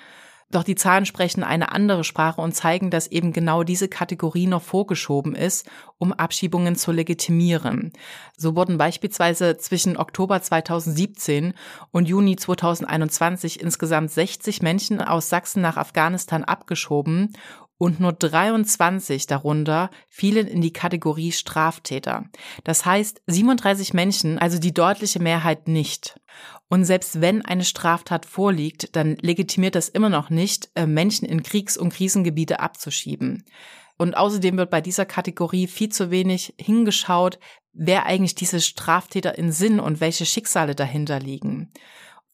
Doch 0.51 0.63
die 0.63 0.75
Zahlen 0.75 1.07
sprechen 1.07 1.43
eine 1.43 1.73
andere 1.73 2.05
Sprache 2.05 2.41
und 2.41 2.55
zeigen, 2.55 2.91
dass 2.91 3.07
eben 3.07 3.33
genau 3.33 3.63
diese 3.65 3.89
Kategorie 3.89 4.47
noch 4.47 4.63
vorgeschoben 4.63 5.35
ist, 5.35 5.69
um 5.99 6.13
Abschiebungen 6.13 6.77
zu 6.77 6.93
legitimieren. 6.93 7.93
So 8.37 8.55
wurden 8.55 8.79
beispielsweise 8.79 9.57
zwischen 9.57 9.97
Oktober 9.97 10.41
2017 10.43 11.55
und 11.91 12.09
Juni 12.09 12.37
2021 12.37 13.61
insgesamt 13.61 14.11
60 14.11 14.63
Menschen 14.63 15.01
aus 15.01 15.29
Sachsen 15.29 15.63
nach 15.63 15.77
Afghanistan 15.77 16.45
abgeschoben 16.45 17.33
und 17.77 18.01
nur 18.01 18.13
23 18.13 19.27
darunter 19.27 19.91
fielen 20.09 20.47
in 20.47 20.61
die 20.61 20.73
Kategorie 20.73 21.33
Straftäter. 21.33 22.25
Das 22.63 22.87
heißt 22.87 23.23
37 23.27 23.95
Menschen, 23.95 24.39
also 24.39 24.59
die 24.59 24.73
deutliche 24.73 25.21
Mehrheit 25.21 25.69
nicht. 25.69 26.21
Und 26.75 26.85
selbst 26.85 27.21
wenn 27.21 27.41
eine 27.45 27.63
Straftat 27.63 28.27
vorliegt, 28.27 28.97
dann 28.97 29.15
legitimiert 29.21 29.77
das 29.77 29.89
immer 29.89 30.09
noch 30.09 30.29
nicht, 30.29 30.71
äh, 30.75 30.87
Menschen 30.87 31.25
in 31.25 31.45
Kriegs- 31.45 31.77
und 31.77 31.93
Krisengebiete 31.93 32.59
abzuschieben. 32.59 33.45
Und 33.97 34.17
außerdem 34.17 34.57
wird 34.57 34.71
bei 34.71 34.81
dieser 34.81 35.07
Kategorie 35.07 35.69
viel 35.69 35.91
zu 35.91 36.11
wenig 36.11 36.53
hingeschaut, 36.59 37.39
wer 37.73 38.07
eigentlich 38.07 38.35
diese 38.35 38.61
Straftäter 38.61 39.39
in 39.39 39.53
Sinn 39.53 39.79
und 39.79 40.01
welche 40.01 40.27
Schicksale 40.27 40.75
dahinter 40.75 41.21
liegen. 41.21 41.73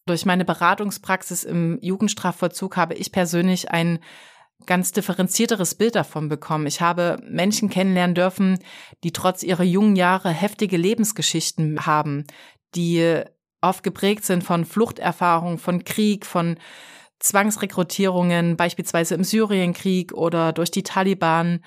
Durch 0.07 0.25
meine 0.25 0.47
Beratungspraxis 0.47 1.45
im 1.45 1.79
Jugendstrafvollzug 1.83 2.79
habe 2.79 2.95
ich 2.95 3.13
persönlich 3.13 3.71
ein 3.71 3.99
ganz 4.65 4.93
differenzierteres 4.93 5.75
Bild 5.75 5.97
davon 5.97 6.31
bekommen. 6.31 6.67
Ich 6.67 6.81
habe 6.81 7.19
Menschen 7.29 7.69
kennenlernen 7.69 8.15
dürfen, 8.15 8.59
die 9.05 9.13
trotz 9.13 9.43
ihrer 9.43 9.65
jungen 9.65 9.97
Jahre 9.97 10.31
heftige 10.31 10.79
Lebensgeschichten 10.79 11.85
haben, 11.85 12.25
die 12.75 13.23
oft 13.61 13.83
geprägt 13.83 14.25
sind 14.25 14.45
von 14.45 14.65
Fluchterfahrungen, 14.65 15.59
von 15.59 15.85
Krieg, 15.85 16.27
von 16.27 16.57
Zwangsrekrutierungen, 17.19 18.57
beispielsweise 18.57 19.15
im 19.15 19.25
Syrienkrieg 19.25 20.13
oder 20.13 20.53
durch 20.53 20.71
die 20.71 20.83
Taliban. 20.83 21.63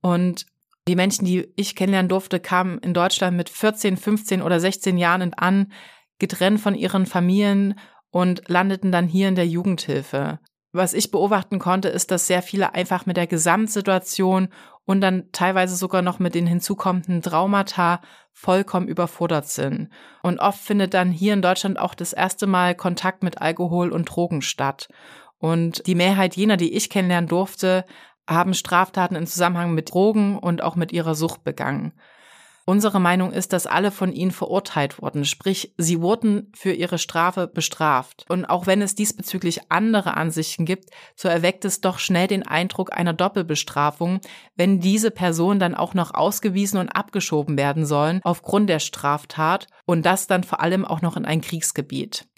Und 0.00 0.46
die 0.86 0.96
Menschen, 0.96 1.24
die 1.24 1.52
ich 1.56 1.74
kennenlernen 1.74 2.08
durfte, 2.08 2.40
kamen 2.40 2.78
in 2.78 2.94
Deutschland 2.94 3.36
mit 3.36 3.48
14, 3.48 3.96
15 3.96 4.42
oder 4.42 4.60
16 4.60 4.98
Jahren 4.98 5.34
an, 5.34 5.72
getrennt 6.18 6.60
von 6.60 6.74
ihren 6.74 7.06
Familien 7.06 7.78
und 8.10 8.48
landeten 8.48 8.92
dann 8.92 9.06
hier 9.06 9.28
in 9.28 9.34
der 9.34 9.46
Jugendhilfe. 9.46 10.40
Was 10.72 10.92
ich 10.92 11.10
beobachten 11.10 11.58
konnte, 11.58 11.88
ist, 11.88 12.10
dass 12.10 12.26
sehr 12.26 12.42
viele 12.42 12.74
einfach 12.74 13.06
mit 13.06 13.16
der 13.16 13.26
Gesamtsituation 13.26 14.48
und 14.84 15.00
dann 15.00 15.30
teilweise 15.32 15.76
sogar 15.76 16.02
noch 16.02 16.18
mit 16.18 16.34
den 16.34 16.46
hinzukommenden 16.46 17.22
Traumata 17.22 18.00
vollkommen 18.32 18.88
überfordert 18.88 19.48
sind. 19.48 19.90
Und 20.22 20.38
oft 20.38 20.60
findet 20.60 20.94
dann 20.94 21.10
hier 21.10 21.32
in 21.32 21.42
Deutschland 21.42 21.78
auch 21.78 21.94
das 21.94 22.12
erste 22.12 22.46
Mal 22.46 22.74
Kontakt 22.74 23.22
mit 23.22 23.40
Alkohol 23.40 23.90
und 23.90 24.04
Drogen 24.04 24.42
statt. 24.42 24.88
Und 25.38 25.86
die 25.86 25.94
Mehrheit 25.94 26.36
jener, 26.36 26.56
die 26.56 26.74
ich 26.74 26.90
kennenlernen 26.90 27.28
durfte, 27.28 27.84
haben 28.28 28.54
Straftaten 28.54 29.16
im 29.16 29.26
Zusammenhang 29.26 29.72
mit 29.72 29.92
Drogen 29.92 30.38
und 30.38 30.62
auch 30.62 30.76
mit 30.76 30.92
ihrer 30.92 31.14
Sucht 31.14 31.44
begangen. 31.44 31.92
Unsere 32.68 33.00
Meinung 33.00 33.32
ist, 33.32 33.54
dass 33.54 33.66
alle 33.66 33.90
von 33.90 34.12
ihnen 34.12 34.30
verurteilt 34.30 35.00
wurden, 35.00 35.24
sprich, 35.24 35.72
sie 35.78 36.02
wurden 36.02 36.52
für 36.54 36.70
ihre 36.70 36.98
Strafe 36.98 37.46
bestraft. 37.46 38.26
Und 38.28 38.44
auch 38.44 38.66
wenn 38.66 38.82
es 38.82 38.94
diesbezüglich 38.94 39.70
andere 39.70 40.18
Ansichten 40.18 40.66
gibt, 40.66 40.90
so 41.16 41.28
erweckt 41.28 41.64
es 41.64 41.80
doch 41.80 41.98
schnell 41.98 42.26
den 42.26 42.46
Eindruck 42.46 42.94
einer 42.94 43.14
Doppelbestrafung, 43.14 44.20
wenn 44.54 44.80
diese 44.80 45.10
Personen 45.10 45.58
dann 45.58 45.74
auch 45.74 45.94
noch 45.94 46.12
ausgewiesen 46.12 46.78
und 46.78 46.90
abgeschoben 46.90 47.56
werden 47.56 47.86
sollen 47.86 48.20
aufgrund 48.22 48.68
der 48.68 48.80
Straftat 48.80 49.68
und 49.86 50.04
das 50.04 50.26
dann 50.26 50.44
vor 50.44 50.60
allem 50.60 50.84
auch 50.84 51.00
noch 51.00 51.16
in 51.16 51.24
ein 51.24 51.40
Kriegsgebiet. 51.40 52.28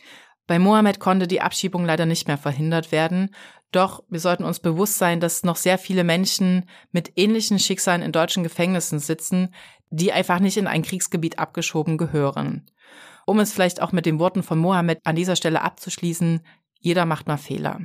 Bei 0.46 0.60
Mohammed 0.60 1.00
konnte 1.00 1.26
die 1.26 1.40
Abschiebung 1.40 1.84
leider 1.84 2.06
nicht 2.06 2.28
mehr 2.28 2.38
verhindert 2.38 2.92
werden. 2.92 3.34
Doch 3.72 4.02
wir 4.08 4.18
sollten 4.18 4.42
uns 4.42 4.58
bewusst 4.58 4.98
sein, 4.98 5.20
dass 5.20 5.44
noch 5.44 5.54
sehr 5.54 5.78
viele 5.78 6.02
Menschen 6.02 6.68
mit 6.90 7.12
ähnlichen 7.16 7.58
Schicksalen 7.60 8.02
in 8.02 8.10
deutschen 8.10 8.42
Gefängnissen 8.42 8.98
sitzen, 8.98 9.54
die 9.90 10.12
einfach 10.12 10.40
nicht 10.40 10.56
in 10.56 10.66
ein 10.66 10.82
Kriegsgebiet 10.82 11.38
abgeschoben 11.38 11.98
gehören. 11.98 12.66
Um 13.26 13.38
es 13.38 13.52
vielleicht 13.52 13.82
auch 13.82 13.92
mit 13.92 14.06
den 14.06 14.18
Worten 14.18 14.42
von 14.42 14.58
Mohammed 14.58 15.00
an 15.04 15.16
dieser 15.16 15.36
Stelle 15.36 15.62
abzuschließen, 15.62 16.40
jeder 16.80 17.04
macht 17.04 17.28
mal 17.28 17.36
Fehler. 17.36 17.80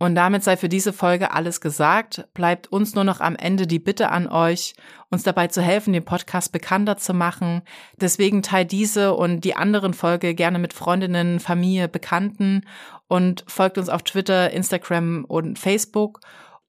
Und 0.00 0.14
damit 0.14 0.44
sei 0.44 0.56
für 0.56 0.68
diese 0.68 0.92
Folge 0.92 1.32
alles 1.32 1.60
gesagt. 1.60 2.28
Bleibt 2.32 2.68
uns 2.68 2.94
nur 2.94 3.02
noch 3.02 3.20
am 3.20 3.34
Ende 3.34 3.66
die 3.66 3.80
Bitte 3.80 4.10
an 4.10 4.28
euch, 4.28 4.74
uns 5.10 5.24
dabei 5.24 5.48
zu 5.48 5.60
helfen, 5.60 5.92
den 5.92 6.04
Podcast 6.04 6.52
bekannter 6.52 6.96
zu 6.98 7.14
machen. 7.14 7.62
Deswegen 8.00 8.42
teilt 8.42 8.70
diese 8.70 9.14
und 9.14 9.40
die 9.40 9.56
anderen 9.56 9.94
Folge 9.94 10.34
gerne 10.34 10.60
mit 10.60 10.72
Freundinnen, 10.72 11.40
Familie, 11.40 11.88
Bekannten 11.88 12.62
und 13.08 13.44
folgt 13.48 13.76
uns 13.76 13.88
auf 13.88 14.04
Twitter, 14.04 14.52
Instagram 14.52 15.24
und 15.24 15.58
Facebook 15.58 16.20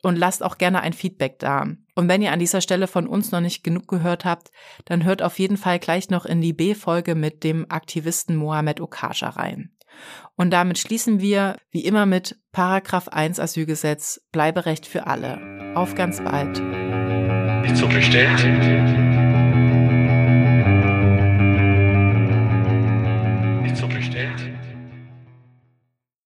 und 0.04 0.18
lasst 0.18 0.44
auch 0.44 0.58
gerne 0.58 0.82
ein 0.82 0.94
Feedback 0.94 1.40
da. 1.40 1.68
Und 1.96 2.08
wenn 2.08 2.22
ihr 2.22 2.32
an 2.32 2.40
dieser 2.40 2.62
Stelle 2.62 2.88
von 2.88 3.08
uns 3.08 3.32
noch 3.32 3.42
nicht 3.42 3.64
genug 3.64 3.88
gehört 3.88 4.26
habt, 4.26 4.52
dann 4.86 5.04
hört 5.04 5.22
auf 5.22 5.40
jeden 5.40 5.58
Fall 5.58 5.80
gleich 5.80 6.10
noch 6.10 6.26
in 6.26 6.42
die 6.42 6.54
B-Folge 6.54 7.16
mit 7.16 7.44
dem 7.44 7.66
Aktivisten 7.70 8.36
Mohamed 8.36 8.80
Okaja 8.82 9.30
rein. 9.30 9.72
Und 10.36 10.52
damit 10.52 10.78
schließen 10.78 11.20
wir, 11.20 11.58
wie 11.72 11.84
immer, 11.84 12.06
mit 12.06 12.40
Paragraph 12.52 13.10
1 13.10 13.40
Asylgesetz, 13.40 14.22
Bleiberecht 14.32 14.86
für 14.86 15.08
alle. 15.08 15.74
Auf 15.76 15.96
ganz 15.96 16.22
bald. 16.24 16.62
Nicht 17.64 17.76
so 17.76 17.88
bestellt. 17.88 19.09